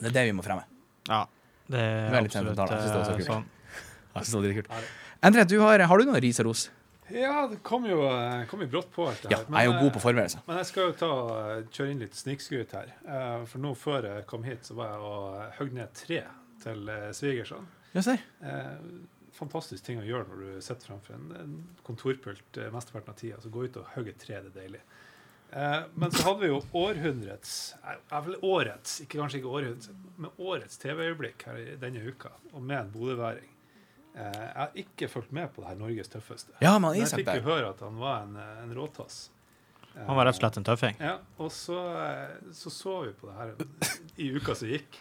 [0.03, 0.65] Det er det vi må fremme.
[1.09, 1.25] Ja.
[1.67, 3.01] Det er, det er absolutt sentimental, jeg synes det
[4.13, 4.69] var så eh, kult.
[5.23, 6.65] Endre, du har, har du noen ris og ros?
[7.13, 9.47] Ja, det kom jo, eh, kom jo brått på det Ja, her.
[9.51, 10.43] jeg er jo eh, god på forberedelser.
[10.49, 11.11] Men jeg skal jo ta,
[11.43, 12.93] eh, kjøre inn litt snikskryt her.
[13.05, 16.23] Eh, For nå før jeg kom hit, så var jeg og eh, ned et tre
[16.65, 17.67] til eh, svigersønn.
[17.95, 18.23] Ja, ser.
[18.43, 18.79] Eh,
[19.33, 21.55] Fantastisk ting å gjøre når du sitter framfor en,
[21.87, 23.39] kontorpult eh, mesteparten av tida.
[23.41, 24.83] Så gå ut og hogge et tre, det er deilig.
[25.53, 27.55] Eh, Men så hadde vi jo århundrets,
[27.85, 32.79] eh, vel årets, ikke kanskje ikke århundrets, men årets TV-øyeblikk her denne uka, og med
[32.87, 33.49] en bodøværing.
[34.15, 36.53] Eh, Jeg har ikke fulgt med på det her Norges tøffeste.
[36.61, 39.31] Ja, men jeg fikk jo høre at han var en, eh, en råtass.
[39.95, 40.97] Han var rett og slett en tøffing.
[41.01, 43.55] Ja, og så, eh, så så vi på det her
[44.19, 44.99] i uka som gikk,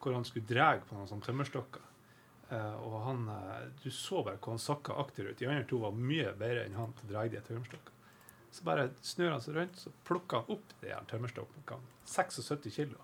[0.00, 1.82] hvor han skulle dra på noen sånne tømmerstokker.
[2.50, 3.24] Eh, og han,
[3.82, 5.36] du så bare hvor han sakka akterut.
[5.38, 7.92] De andre to var mye bedre enn han til å dra de tømmerstokkene.
[8.52, 11.82] Så bare snur han seg rundt, så plukker han opp de her tømmerstokkene.
[12.06, 12.98] 76 kilo.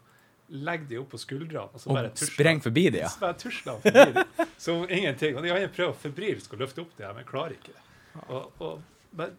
[0.53, 3.09] Legger de opp på skuldrene og så bare sprenger spreng forbi de, ja.
[3.13, 4.47] Så bare tusler forbi de.
[4.61, 5.37] som ingenting.
[5.39, 7.85] Og de andre prøver febrilsk å løfte opp det her, men klarer ikke det.
[8.27, 9.33] Og, og bare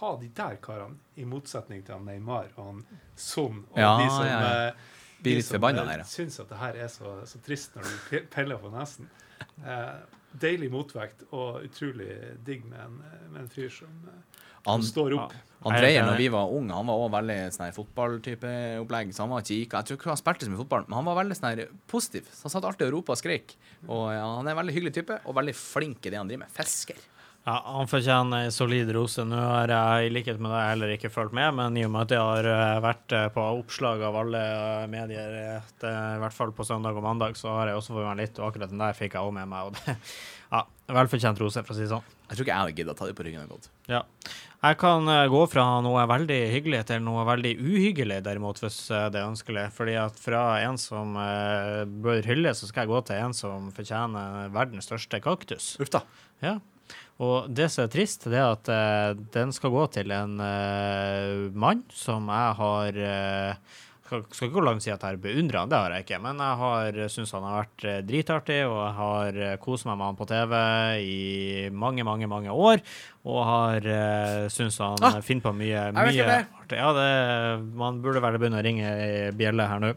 [0.00, 2.80] ha de der karene, i motsetning til han Neymar og han
[3.14, 4.66] Son og Ja, de som, ja, ja.
[4.72, 6.08] eh, Blir litt forbanna eh, der, ja.
[6.10, 9.06] syns at det her er så, så trist når du peller på nesen.
[9.62, 9.92] Eh,
[10.40, 12.10] deilig motvekt og utrolig
[12.46, 12.96] digg med en,
[13.30, 15.34] med en fyr som, eh, som Han, står opp.
[15.34, 15.72] Ja.
[15.72, 19.14] Helt når vi var unge, han var også veldig sånn fotballtype opplegg.
[19.16, 19.72] Så han var gikk.
[19.78, 22.28] Jeg tror ikke han spilte så mye fotball, men han var veldig sånn positiv.
[22.28, 23.56] Så han satt alltid og ropa og skrek.
[23.86, 26.44] Og ja, han er en veldig hyggelig type, og veldig flink i det han driver
[26.44, 26.56] med.
[26.58, 27.00] Fisker.
[27.44, 29.24] Ja, Han fortjener ei solid rose.
[29.28, 32.06] Nå har jeg i likhet med deg heller ikke fulgt med, men i og med
[32.06, 36.36] at jeg har eh, vært eh, på oppslag av alle eh, medier, eh, i hvert
[36.36, 38.80] fall på søndag og mandag, så har jeg også fått meg litt, og akkurat den
[38.80, 39.68] der fikk jeg også med meg.
[39.68, 39.98] og det,
[40.54, 40.64] ja,
[40.96, 42.10] Velfortjent rose, for å si det sånn.
[42.24, 43.46] Jeg tror ikke jeg hadde giddet å ta det på ryggen.
[43.52, 43.68] gått.
[43.92, 44.00] Ja.
[44.64, 49.10] Jeg kan eh, gå fra noe veldig hyggelig til noe veldig uhyggelig, derimot, hvis eh,
[49.12, 49.66] det er ønskelig.
[49.76, 53.68] Fordi at fra en som eh, bør hylles, så skal jeg gå til en som
[53.76, 55.74] fortjener verdens største kaktus.
[55.84, 56.00] Uff da.
[56.40, 56.56] Ja.
[57.24, 61.48] Og det som er trist, det er at eh, den skal gå til en eh,
[61.54, 63.74] mann som jeg har eh,
[64.04, 66.20] skal, skal ikke gå langt si at jeg har beundra han, det har jeg ikke.
[66.24, 69.98] Men jeg har syns han har vært eh, dritartig, og jeg har eh, kost meg
[69.98, 70.54] med han på TV
[71.04, 71.18] i
[71.72, 72.84] mange, mange mange år.
[73.24, 76.76] Og har uh, syns han Ah, finner på mye, mye artig.
[76.76, 79.92] Ja, det, man burde vel begynne å ringe i bjelle her nå.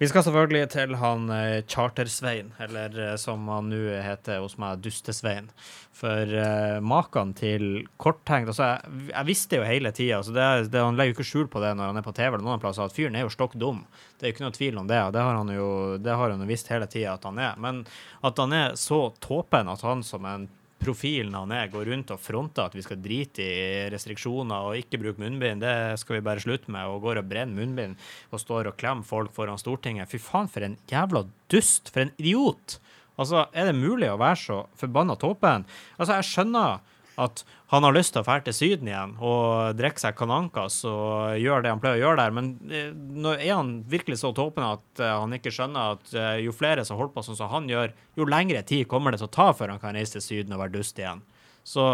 [0.00, 4.82] Vi skal selvfølgelig til han uh, Charter-Svein, eller uh, som han nå heter hos meg,
[4.82, 5.50] Dustesvein.
[5.94, 10.34] For uh, maken til korttenkt altså, jeg, jeg visste jo hele tida, altså
[10.74, 12.88] han legger jo ikke skjul på det når han er på TV, eller noen plasser,
[12.88, 13.84] at fyren er jo stokk dum.
[14.18, 15.68] Det er jo ikke noe tvil om det, det har han jo,
[16.02, 17.54] det har han jo visst hele tida at han er.
[17.62, 17.84] Men
[18.26, 20.50] at han er så tåpen at han som en
[20.82, 25.00] profilen han er, går rundt og fronter at vi skal drite i restriksjoner og ikke
[25.02, 27.98] bruke munnbind, det skal vi bare slutte med, og går og brenner munnbind
[28.30, 30.10] og står og klemmer folk foran Stortinget.
[30.10, 31.92] Fy faen, for en jævla dust!
[31.92, 32.78] For en idiot!
[33.20, 35.66] Altså, er det mulig å være så forbanna tåpen?
[35.98, 36.80] Altså, jeg skjønner
[37.20, 37.42] at
[37.72, 41.64] han har lyst til å dra til Syden igjen og drikke seg Kanankas og gjøre
[41.66, 42.88] det han pleier å gjøre der, men eh,
[43.36, 46.96] er han virkelig så tåpen at eh, han ikke skjønner at eh, jo flere som
[47.00, 49.74] holder på sånn som han gjør, jo lengre tid kommer det til å ta før
[49.74, 51.20] han kan reise til Syden og være dust igjen.
[51.64, 51.84] Så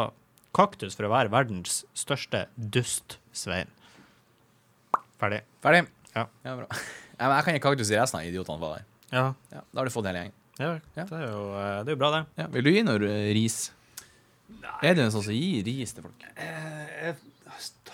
[0.56, 3.68] kaktus for å være verdens største dust, Svein.
[5.18, 5.42] Ferdig.
[5.62, 5.86] Ferdig?
[6.14, 6.26] Ja.
[6.44, 6.66] bra.
[7.18, 8.86] Ja, men jeg kan gi kaktus i resten av idiotene var der.
[9.10, 10.36] Ja, Ja, da har du fått hele gjengen.
[10.58, 11.04] ja, Ja.
[11.04, 11.42] Det, er jo,
[11.84, 12.22] det er jo bra, det.
[12.38, 12.46] Ja.
[12.54, 13.30] Vil du gi noe eh,
[14.48, 14.70] ris?
[14.82, 16.24] Er du en sånn som gir ris til folk?
[16.36, 17.14] Eh, Jeg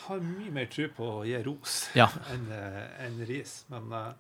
[0.07, 2.09] har mye mer tro på å gi ros Ja.
[2.33, 3.65] enn en ris.
[3.73, 4.11] Men eh,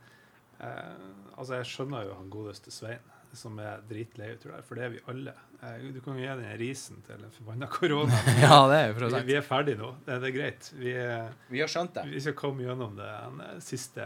[0.61, 3.03] eh, altså, jeg skjønner jo han godeste Svein,
[3.35, 4.61] som er dritlei, av det.
[4.68, 5.32] for det er vi alle.
[5.64, 8.12] Uh, du kan jo gi den risen til den forbanna korona.
[8.45, 9.89] Ja, det er jo for Vi, vi er ferdige nå.
[10.07, 10.66] Det, det er greit.
[10.76, 12.05] Vi, er, Vi har skjønt det.
[12.12, 14.05] vi skal komme gjennom den eh, siste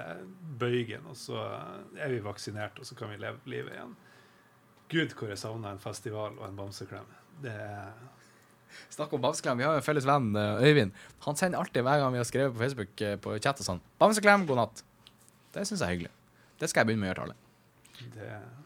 [0.61, 1.41] bøygen, og så
[1.99, 3.97] er vi vaksinert, og så kan vi leve livet igjen.
[4.89, 7.11] Gud, hvor jeg savner en festival og en bamseklem.
[7.43, 7.91] Det er
[8.95, 9.59] Snakk om bamseklem.
[9.61, 10.93] Vi har jo en felles venn, eh, Øyvind.
[11.27, 13.81] Han sender alltid hver gang vi har skrevet på Facebook eh, på chat og sånn
[14.01, 14.83] 'Bamseklem, god natt'.
[15.53, 16.13] Det syns jeg er hyggelig.
[16.59, 17.37] Det skal jeg begynne med å gjøre til alle.
[18.15, 18.59] det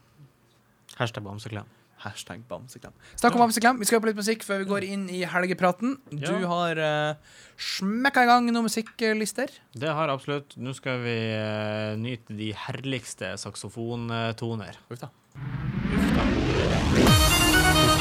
[0.98, 1.66] Hashtag bamseklem.
[2.02, 2.92] Hashtag bamseklem.
[3.14, 3.78] Snakk om bamseklem.
[3.78, 5.94] Vi skal høre på litt musikk før vi går inn i helgepraten.
[6.10, 6.32] Ja.
[6.34, 7.14] Du har uh,
[7.56, 9.54] smekka i gang noen musikklister.
[9.72, 10.56] Det har jeg absolutt.
[10.58, 14.82] Nå skal vi uh, nyte de herligste saksofontoner.
[14.90, 15.12] Uff da.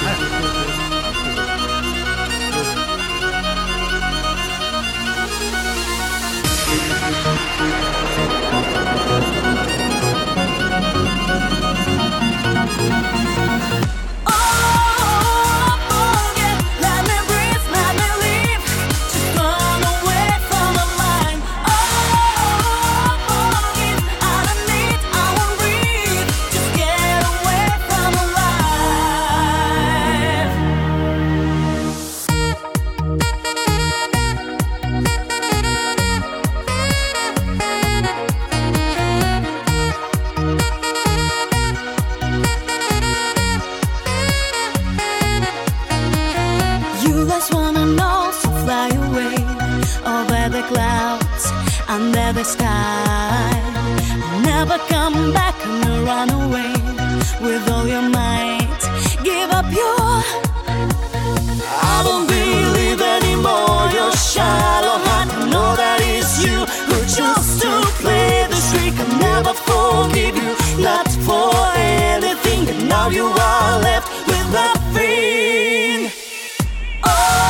[0.01, 0.60] Let
[73.83, 76.11] left with nothing.
[77.03, 77.40] Oh,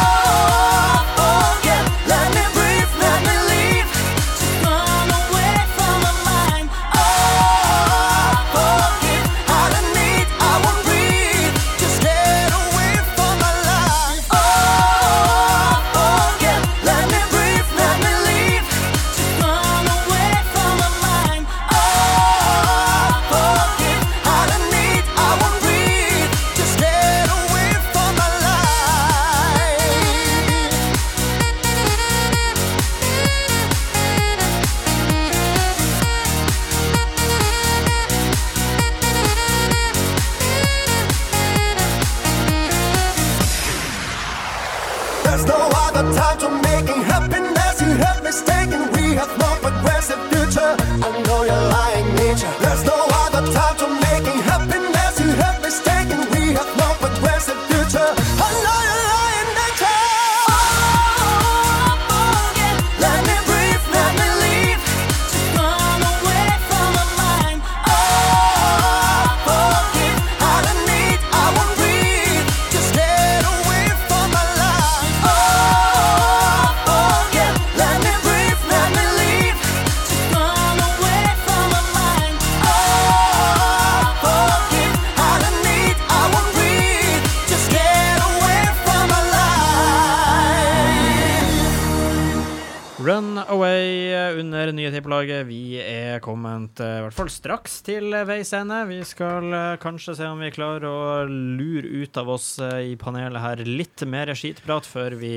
[98.41, 98.77] veis ende.
[98.89, 102.97] Vi skal eh, kanskje se om vi klarer å lure ut av oss eh, i
[102.99, 105.33] panelet her litt mer skitprat før vi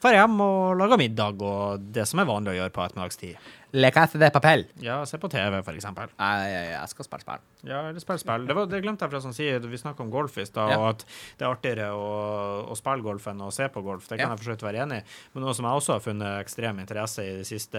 [0.00, 3.50] drar hjem og lager middag og det som er vanlig å gjøre på ettermiddagstid.
[3.72, 4.64] Le casse de papel.
[4.82, 6.08] Ja, se på TV, for eksempel.
[6.18, 7.42] Nei, jeg, jeg skal spille spill.
[7.68, 8.46] Ja, eller spille spill.
[8.48, 9.46] Det, var, det glemte jeg for å si.
[9.70, 10.78] Vi snakka om golf i stad, Ja.
[10.80, 11.04] og at
[11.38, 12.08] det er artigere å,
[12.70, 14.08] å spille golf enn å se på golf.
[14.08, 14.34] Det kan Ja.
[14.34, 15.04] jeg for så vidt være enig i.
[15.34, 17.78] Men noe som jeg også har funnet ekstrem interesse i de siste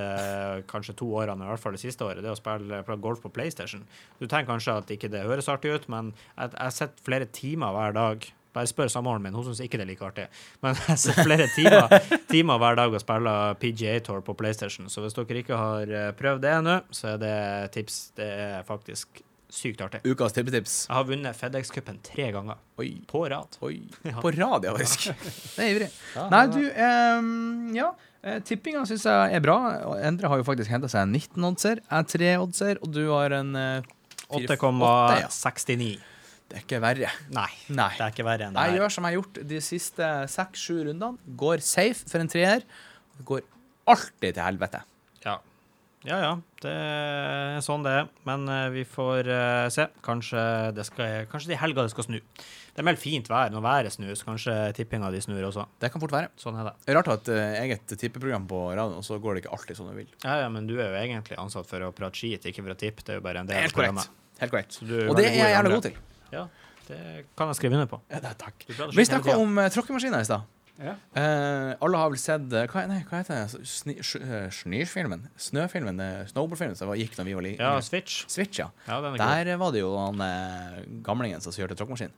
[0.72, 3.32] kanskje to årene, i hvert fall det siste året, det er å spille golf på
[3.34, 3.84] PlayStation.
[4.20, 7.76] Du tenker kanskje at ikke det høres artig ut, men jeg, jeg sett flere timer
[7.76, 8.32] hver dag.
[8.52, 10.28] Bare spør samboeren min, hun syns ikke det er like artig.
[10.64, 11.98] Men jeg ser flere timer,
[12.32, 14.90] timer hver dag å spille PGA Tour på PlayStation.
[14.92, 17.36] Så hvis dere ikke har eh, prøvd det ennå, så er det
[17.78, 18.00] tips.
[18.20, 19.22] Det er faktisk
[19.52, 20.00] sykt artig.
[20.08, 20.76] Ukas tippetips.
[20.88, 22.92] Jeg har vunnet FedEx-cupen tre ganger Oi.
[23.08, 23.58] på rad.
[23.68, 23.82] Oi.
[24.24, 25.10] På rad, ja, faktisk.
[25.58, 25.90] Det er ivrig.
[26.32, 26.62] Nei, du,
[27.20, 27.90] um, ja.
[28.24, 29.58] eh, Tippinga syns jeg er bra.
[30.08, 31.84] Endre har jo faktisk henta seg en 19-oddser.
[31.84, 33.92] Jeg er 3-oddser, og du har en eh,
[34.46, 34.56] fire-
[35.12, 35.32] åtte, ja.
[36.52, 36.54] 8,69.
[36.54, 37.12] Det er ikke verre.
[37.32, 37.90] Nei, Nei.
[37.98, 38.80] det er ikke verre enn det Jeg her.
[38.82, 41.36] gjør som jeg har gjort de siste seks-sju rundene.
[41.40, 42.66] Går safe for en treer.
[43.18, 43.46] Det går
[43.92, 44.82] alltid til helvete.
[45.26, 45.38] Ja.
[46.08, 46.32] ja ja,
[46.64, 48.10] det er sånn det er.
[48.28, 49.88] Men eh, vi får uh, se.
[50.06, 50.42] Kanskje
[50.76, 52.20] det skal Kanskje det i helga det skal snu.
[52.72, 53.50] Det er meldt fint vær.
[53.52, 55.66] Når været snur, så kanskje tippinga de snur også.
[55.82, 56.30] Det kan fort være.
[56.40, 56.76] Sånn er det.
[56.96, 59.80] Rart å ha et eh, eget tippeprogram på radioen, og så går det ikke alltid
[59.82, 60.08] sånn du vil.
[60.24, 62.80] Ja, ja, men du er jo egentlig ansatt for å prate skit, ikke for å
[62.80, 63.04] tippe.
[63.04, 64.08] Det er jo bare en del Helt av programmet.
[64.08, 64.40] korrekt.
[64.42, 64.80] Helt korrekt.
[64.88, 66.00] Du er Og det er jeg gjerne god til.
[66.32, 66.48] Ja,
[66.88, 66.98] det
[67.38, 68.02] kan jeg skrive under på.
[68.12, 68.66] Ja, det er takk.
[68.96, 70.48] Vi snakka om uh, tråkkemaskiner i stad.
[70.82, 70.96] Ja.
[71.14, 73.66] Uh, alle har vel sett uh, hva, nei, hva heter det?
[73.70, 75.28] Sni, eh, Snøfilmen?
[75.38, 76.00] Snøfilmen?
[76.02, 78.24] eh, Snowboardfilmen som gikk da vi var li- Ja, Switch.
[78.32, 78.72] Switch, ja.
[78.88, 79.22] Ja, er.
[79.46, 82.10] Der var det jo han eh, gamlingen som kjørte tråkkemaskin.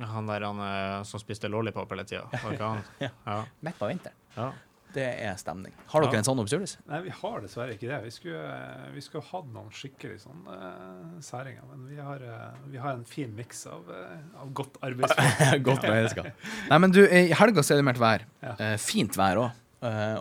[0.00, 2.24] Han der han eh, som spiste lollipop hele tida.
[3.04, 3.42] Ja.
[3.60, 4.16] Midt på vinteren.
[4.38, 4.52] ja.
[4.94, 5.72] Det er stemning.
[5.92, 6.18] Har dere Ja.
[6.18, 6.78] en sånn oppstyrelse?
[6.88, 7.98] Nei, vi har dessverre ikke det.
[8.06, 12.56] Vi skulle, eh, vi skulle hatt noen skikkelig sånn uh, særinger, men vi har, uh,
[12.72, 15.62] vi har en fin miks av, uh, av godt arbeidsfolk.
[15.68, 16.32] Godt menneske.
[16.70, 18.24] Nei, men du, i helga så er det meldt vær.
[18.42, 18.54] Ja.
[18.58, 19.50] Eh, fint vær òg.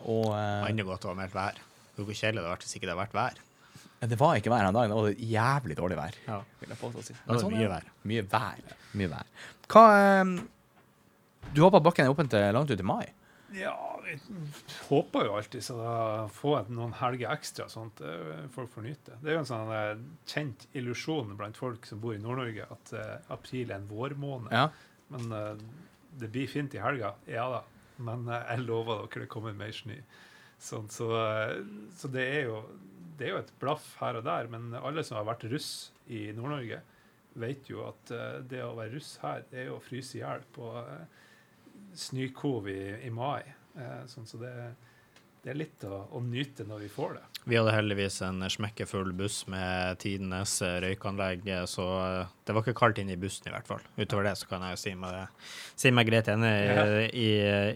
[0.05, 0.35] og
[0.69, 1.57] Enda godt å ha meldt vær.
[1.97, 3.39] Hvor kjedelig det hadde vært hvis ikke det hadde vært vær.
[4.11, 4.91] det var ikke vær den dagen.
[4.91, 6.19] Det var jævlig dårlig vær.
[6.27, 6.41] Ja.
[6.59, 7.13] Vil jeg påstå å si.
[7.13, 7.87] Da var det sånn mye vær.
[8.03, 8.75] Mye vær.
[8.93, 9.31] Mye vær.
[9.71, 9.85] Hva
[11.55, 13.05] Du håper bakken er åpen til langt ut i mai?
[13.55, 14.17] Ja, vi
[14.89, 15.91] håper jo alltid så da
[16.33, 18.01] få jeg noen helger ekstra, sånn at
[18.55, 19.19] folk får nyte.
[19.21, 22.93] Det er jo en sånn eh, kjent illusjon blant folk som bor i Nord-Norge, at
[22.97, 24.51] eh, april er en vårmåned.
[24.51, 24.67] Ja.
[25.13, 25.53] Men eh,
[26.19, 27.63] det blir fint i helga, ja da.
[28.03, 29.95] Men jeg lover dere det kommer mer snø.
[30.61, 31.07] Sånn, så,
[31.97, 32.61] så det er jo
[33.17, 36.27] det er jo et blaff her og der, men alle som har vært russ i
[36.37, 36.83] Nord-Norge,
[37.41, 38.11] vet jo at
[38.49, 41.25] det å være russ her, det er jo å fryse i hjel på uh,
[41.99, 43.43] snøkov i, i mai.
[43.77, 44.53] Eh, sånn, så det,
[45.43, 47.25] det er litt å, å nyte når vi får det.
[47.47, 51.85] Vi hadde heldigvis en smekkefull buss med tidenes røykanlegg, så
[52.47, 53.83] det var ikke kaldt inne i bussen i hvert fall.
[53.97, 55.45] Utover det så kan jeg jo si meg,
[55.79, 56.83] si meg greit enig i, Ja.
[57.07, 57.29] i,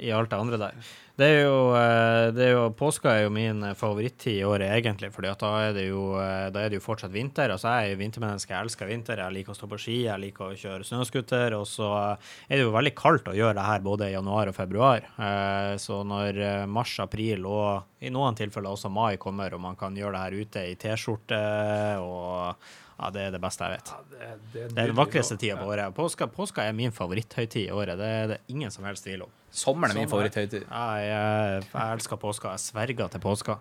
[0.10, 0.84] i alt det andre der.
[1.22, 5.12] Det er jo, eh, det er jo Påska er jo min favorittid i året, egentlig,
[5.14, 7.52] fordi da eh, da er det jo fortsatt vinter.
[7.52, 9.20] Altså, jeg er jo vintermenneske, jeg elsker vinter.
[9.22, 11.54] Jeg liker å stå på ski, jeg liker å kjøre snøscooter.
[11.60, 11.90] Og så
[12.50, 15.06] er det jo veldig kaldt å gjøre det her både i januar og februar.
[15.20, 19.96] Eh, Så når mars, april og i noen tilfeller også mai kommer, og man kan
[19.98, 21.42] gjøre det her ute i T-skjorte
[22.04, 22.56] og
[23.02, 23.92] ja, det er det beste jeg vet.
[23.92, 24.18] Ja, det,
[24.54, 25.94] det, Det er den vakreste tida på året.
[25.98, 27.98] Påska, påska er min favoritthøytid i året.
[27.98, 29.32] Det er det ingen som helst tvil om.
[29.50, 30.68] Sommeren er min favoritthøytid.
[30.68, 32.54] Ja, jeg, jeg elsker påska.
[32.54, 33.58] Jeg sverger til påska.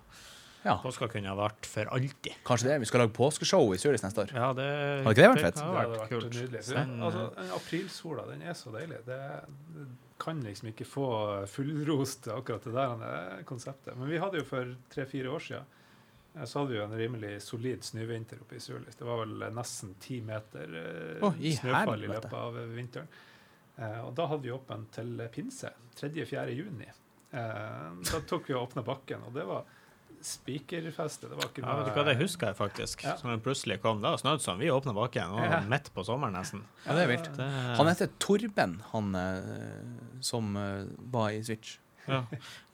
[0.61, 0.75] Ja.
[0.83, 2.37] Påska kunne ha vært for alltid.
[2.45, 2.77] Kanskje det.
[2.83, 4.35] Vi skal lage påskeshow i Zürich neste år.
[4.37, 5.57] Ja, det Hadde ikke det vært fett?
[5.57, 6.37] Det hadde vært kult.
[6.37, 6.63] nydelig.
[7.09, 7.27] Altså,
[7.57, 9.01] aprilsola, den er så deilig.
[9.09, 9.21] Det,
[9.79, 9.89] det
[10.21, 11.09] kan liksom ikke få
[11.49, 13.97] fullrost akkurat det der eh, konseptet.
[13.97, 15.79] Men vi hadde jo for tre-fire år siden eh,
[16.47, 18.95] så hadde vi jo en rimelig solid snøvinter oppe i Sulis.
[18.97, 23.09] Det var vel nesten ti meter eh, Å, i snøfall i løpet av vinteren.
[23.77, 25.73] Eh, og da hadde vi åpent til pinse.
[25.99, 26.45] 3.-4.
[26.55, 26.87] juni.
[26.87, 29.67] Eh, da tok vi og åpna bakken, og det var
[30.21, 31.31] spikerfeste.
[31.33, 33.05] Det var ikke Ja, vet du hva, det husker jeg faktisk.
[33.09, 33.17] Ja.
[33.19, 34.03] Som plutselig kom.
[34.05, 34.61] Det var snødd sånn.
[34.63, 35.61] Vi åpna bakken, og Ja.
[35.67, 36.63] midt på sommeren nesten.
[36.87, 37.31] Ja, det er vilt.
[37.37, 37.51] Det,
[37.81, 39.15] Han heter Torben, han
[40.21, 40.55] som
[41.11, 41.79] var i Switch.
[42.09, 42.21] Ja.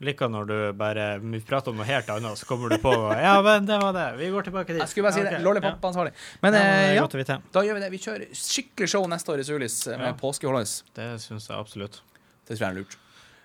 [0.00, 3.34] Liker når du bare Vi prater om noe helt annet, så kommer du på Ja,
[3.44, 4.04] men det var det.
[4.20, 4.80] Vi går tilbake dit.
[4.80, 5.40] Jeg skulle bare si Ja, det.
[5.40, 5.44] ok.
[5.48, 6.12] Lollipop-ansvarlig.
[6.42, 7.90] Men Ja, men det er ja, da gjør vi det.
[7.92, 10.12] Vi kjører skikkelig show neste år i Sulis eh, med Ja.
[10.20, 10.82] påskeholdes.
[10.94, 12.00] Det syns jeg absolutt.
[12.46, 12.96] Det tror jeg er lurt.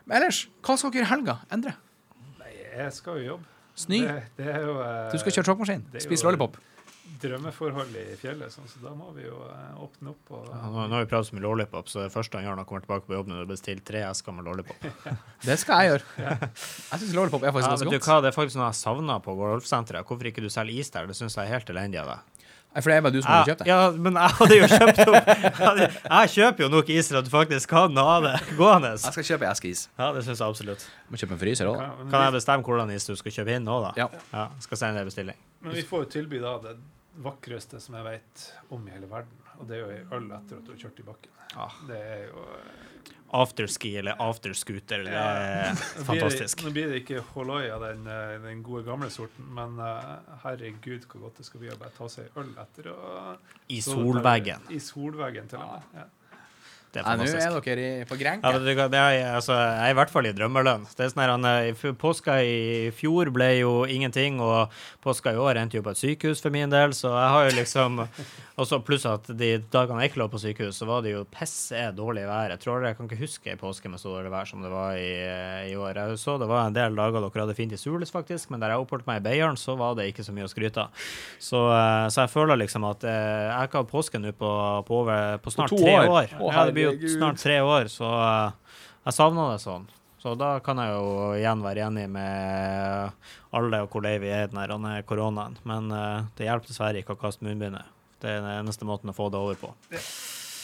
[0.05, 1.39] Men ellers, hva skal dere i helga?
[1.51, 1.73] Endre?
[2.39, 3.45] Nei, jeg skal jo jobbe.
[3.81, 4.01] Snø?
[4.03, 5.85] Det, det er jo uh, Du skal kjøre tråkkmaskin?
[5.91, 6.57] det er Spise lollipop?
[7.21, 10.85] Drømmeforhold i fjellet, sånn, så da må vi jo eh, åpne opp og Ja, Nå,
[10.87, 12.85] nå har vi pratet så mye lollipop, så det første han gjør når han kommer
[12.85, 14.87] tilbake på jobb, er å bestille tre esker med lollipop.
[15.47, 16.49] Det skal jeg gjøre.
[16.55, 18.07] Jeg syns lollipop er faktisk Ja, ganske godt.
[18.09, 20.07] hva, Det er faktisk noe jeg savner på golfsenteret.
[20.07, 21.09] Hvorfor ikke du selger is der?
[21.11, 22.27] Det syns jeg er helt elendig av deg.
[22.71, 23.67] For det er bare du som har kjøpt det.
[23.67, 27.17] ja, men jeg hadde jo kjøpt opp Jeg, hadde, jeg kjøper jo nok is til
[27.19, 28.93] at du faktisk kan ha det gående.
[28.95, 29.81] Jeg skal kjøpe eskeis.
[29.99, 30.85] Ja, det syns jeg absolutt.
[31.11, 31.81] Må kjøpe en fryser òg.
[32.13, 33.91] Kan jeg bestemme hvordan is du skal kjøpe inn nå, da?
[33.99, 34.07] Ja.
[34.31, 35.41] Ja, skal sende deg bestilling.
[35.65, 36.77] men vi får jo tilby da det
[37.19, 40.61] vakreste som jeg vet om i hele verden, og det er jo ei øl etter
[40.61, 41.37] at du har kjørt i bakken.
[41.59, 41.73] Ah.
[41.87, 46.63] Det er jo eh, Afterski eller afterscooter, det er fantastisk.
[46.65, 51.07] Nå blir det ikke Holoi av den, eh, den gode gamle sorten, men eh, herregud
[51.11, 52.97] hvor godt det skal bli å bare ta seg ei øl etter å
[53.71, 54.67] I solveggen.
[54.71, 56.01] I solveggen, til og med.
[56.01, 56.09] Ja.
[56.91, 58.51] Det er Nå er dere i, på Ja, grenke.
[58.59, 60.87] du det er, altså, jeg er i hvert fall i drømmelønn.
[60.91, 64.73] Det er sånn her, eh, i Påska i fjor ble jo ingenting, og
[65.03, 67.59] påska i år endte jo på et sykehus for min del, så jeg har jo
[67.61, 68.01] liksom
[68.61, 71.23] Og så pluss at de dagene jeg ikke lå på sykehus, så var det jo
[71.33, 72.51] pisse dårlig vær.
[72.53, 74.99] Jeg tror jeg kan ikke huske ei påske med så dårlig vær som det var
[74.99, 75.07] i,
[75.71, 75.97] i år.
[75.97, 78.75] Jeg så det var en del dager dere hadde fint i Sulis, faktisk, men der
[78.75, 81.07] jeg oppholdt meg i Beiarn, så var det ikke så mye å skryte av.
[81.41, 83.17] Så, eh, så jeg føler liksom at eh,
[83.47, 84.51] jeg har ikke har påske nå på,
[84.91, 85.01] på,
[85.41, 86.11] på snart to tre år.
[86.11, 86.37] år.
[86.37, 89.87] Å, ja, det blir jo snart tre år, så eh, jeg savna det sånn.
[90.21, 93.13] Så da kan jeg jo igjen være enig med
[93.57, 95.57] alle og hvor lei vi er i den denne koronaen.
[95.65, 97.89] Men eh, det hjelper dessverre ikke å kaste munnbindet.
[98.21, 99.71] Det er den eneste måten å få det over på.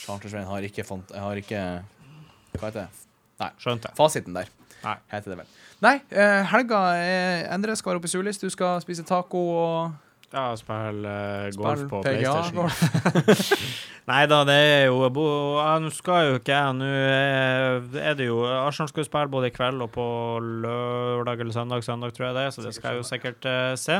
[0.05, 1.09] Chartersveien har ikke font...
[1.09, 1.63] Jeg har ikke
[2.53, 3.49] Hva heter det?
[3.57, 3.97] Skjønte jeg.
[3.97, 4.51] Fasiten der.
[4.83, 4.93] Nei.
[5.09, 5.55] Heter det vel.
[5.81, 8.37] Nei, eh, helga er Endre skal være oppe i Sulis.
[8.41, 9.97] Du skal spise taco og
[10.33, 11.11] Ja, spille
[11.47, 12.01] eh, golf på.
[12.03, 12.67] PlayStation.
[14.11, 18.87] Nei da, det er jo Nå skal jo ikke jeg Nå er det jo Arsenal
[18.87, 20.05] skal jo spille både i kveld og på
[20.63, 23.99] lørdag eller søndag, søndag tror jeg det så det skal jeg jo sikkert uh, se.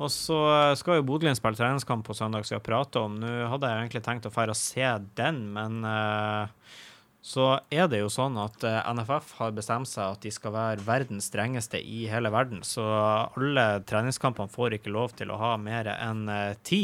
[0.00, 3.18] Og så eh, skal jo Bodø-Glimt spille treningskamp på søndag, skal jeg prate om.
[3.20, 4.88] Nå hadde jeg egentlig tenkt å dra og se
[5.20, 6.80] den, men eh,
[7.22, 10.82] så er det jo sånn at eh, NFF har bestemt seg at de skal være
[10.82, 12.64] verdens strengeste i hele verden.
[12.66, 16.82] Så alle treningskampene får ikke lov til å ha mer enn eh, ti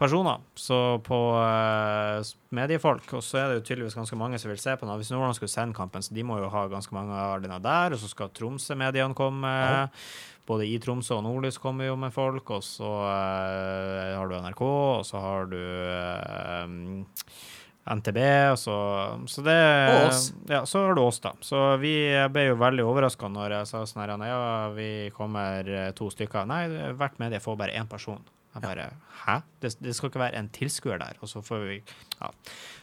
[0.00, 0.40] personer.
[0.56, 4.78] Så på eh, mediefolk, og så er det jo tydeligvis ganske mange som vil se
[4.80, 4.96] på den.
[4.96, 7.92] Hvis Nordland skulle sende kampen, så de må jo ha ganske mange av denne der,
[7.92, 9.52] og så skal Tromsø-mediene komme.
[10.48, 15.04] Både i Tromsø og Nordlys kommer jo med folk, og så har du NRK, og
[15.04, 17.18] så har du eh,
[17.90, 18.20] NTB,
[18.60, 18.76] så,
[19.26, 19.58] så det
[19.90, 20.24] Og oss.
[20.50, 21.34] Ja, så har du oss, da.
[21.44, 21.94] Så vi
[22.32, 24.42] ble jo veldig overraska når jeg sa sånn her Ja,
[24.76, 26.46] vi kommer eh, to stykker.
[26.50, 26.66] Nei,
[26.98, 28.22] hvert medie får bare én person.
[28.54, 29.40] Jeg bare Hæ?
[29.62, 31.18] Det, det skal ikke være en tilskuer der.
[31.20, 31.80] Og så får vi
[32.20, 32.30] Ja.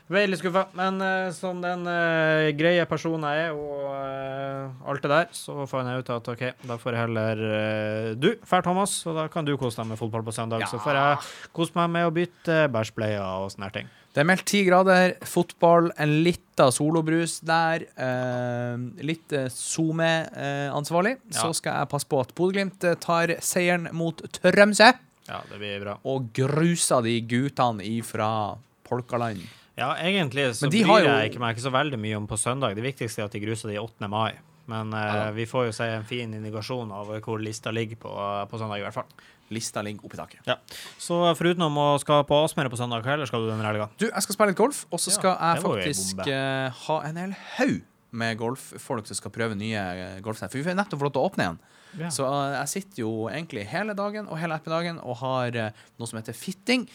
[0.08, 0.68] Ble litt skuffa.
[0.78, 5.66] Men uh, som den uh, greie personen jeg er, og uh, alt det der, så
[5.68, 9.48] fant jeg ut at OK, da får jeg heller du Fær Thomas, og da kan
[9.48, 10.64] du kose deg med fotball på søndag.
[10.72, 13.92] Så får jeg kose meg med å bytte bæsjbleier og sånne ting.
[14.18, 17.84] Det er meldt ti grader, fotball, en lita solobrus der.
[18.02, 21.12] Eh, litt eh, SoMe-ansvarlig.
[21.30, 21.44] Ja.
[21.44, 24.90] Så skal jeg passe på at Bodø-Glimt eh, tar seieren mot Trømsø.
[25.28, 25.98] Ja, det blir bra.
[26.10, 28.32] Og gruser de guttene ifra
[28.88, 29.44] Polkaland.
[29.78, 32.74] Ja, egentlig så bryr jo- jeg ikke meg ikke så veldig mye om på søndag.
[32.74, 34.10] Det viktigste er at de gruser de 8.
[34.10, 34.32] mai.
[34.68, 38.10] Men eh, Ja vi får jo se en fin indikasjon av hvor lista ligger på,
[38.50, 39.12] på søndag, i hvert fall.
[39.54, 40.48] Lista ligger oppi taket.
[41.02, 43.90] Så foruten å skal på Aspmyra på søndag, hva ellers skal du denne helga?
[44.00, 46.84] Du, jeg skal spille litt golf, og så Ja, skal jeg jo en faktisk eh,
[46.88, 47.78] ha en hel haug
[48.18, 50.50] med golffolk som skal prøve nye uh, golfsett.
[50.54, 51.60] For vi får nettopp fått lov til å åpne igjen.
[51.98, 52.10] Ja.
[52.14, 56.10] Så eh, jeg sitter jo egentlig hele dagen og hele ettermiddagen og har eh, noe
[56.10, 56.88] som heter fitting.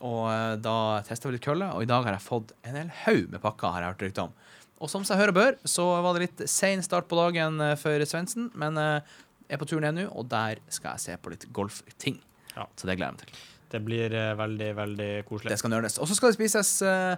[0.00, 2.92] Og eh, da testa vi litt kølle, og i dag har jeg fått en hel
[3.04, 4.36] haug med pakker, har jeg hørt rykte om.
[4.80, 8.06] Og som seg hører bør, så var det litt sein start på dagen eh, for
[8.08, 11.32] Svendsen, men eh, jeg er på tur ned nå, og der skal jeg se på
[11.32, 12.20] litt golfting.
[12.54, 12.66] Ja.
[12.78, 13.46] Så det gleder jeg meg til.
[13.70, 15.10] Det blir uh, veldig, veldig
[15.46, 15.98] Det skal nøles.
[16.02, 17.14] Og så skal det spises uh,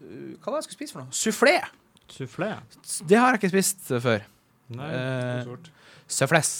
[0.00, 1.16] Hva var det jeg skulle spise for noe?
[1.16, 1.56] Sufflé.
[2.10, 2.50] Sufflé?
[3.08, 4.26] Det har jeg ikke spist eh, før.
[4.76, 5.70] Nei, uh, Sort.
[6.10, 6.50] Soufflés.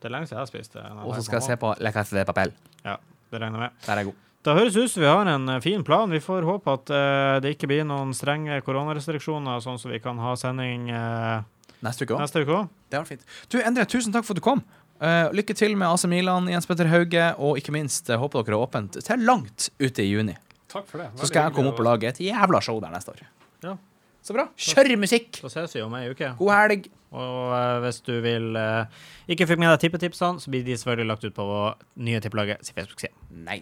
[0.00, 0.86] det er lenge siden jeg har spist det.
[1.04, 2.54] Og så skal jeg se på Le Café de Papel.
[2.86, 2.96] Ja,
[3.32, 3.82] det regner med.
[3.84, 4.22] Der er god.
[4.46, 6.12] Da høres det ut som vi har en eh, fin plan.
[6.12, 10.20] Vi får håpe at uh, det ikke blir noen strenge koronarestriksjoner, sånn så vi kan
[10.22, 11.40] ha sending eh,
[11.84, 12.68] Neste uke òg.
[12.90, 13.24] Det var fint.
[13.52, 14.62] Du, Endre, tusen takk for at du kom.
[14.96, 18.56] Uh, lykke til med AC Milan, Jens Petter Hauge, og ikke minst jeg håper dere
[18.56, 20.36] er åpent til langt ute i juni.
[20.72, 21.10] Takk for det.
[21.20, 23.26] Så skal jeg komme opp og lage et jævla show der neste år.
[23.64, 23.76] Ja.
[24.26, 24.48] Så bra.
[24.58, 25.36] Kjør musikk!
[25.38, 26.32] Så ses vi om ei uke.
[26.40, 26.88] God helg!
[27.16, 31.08] Og uh, hvis du vil eh, ikke fikk med deg tippetipsene, så blir de selvfølgelig
[31.12, 31.76] lagt ut på vår
[32.08, 33.14] nye tippelaget sin Facebook-side.
[33.46, 33.54] Nei.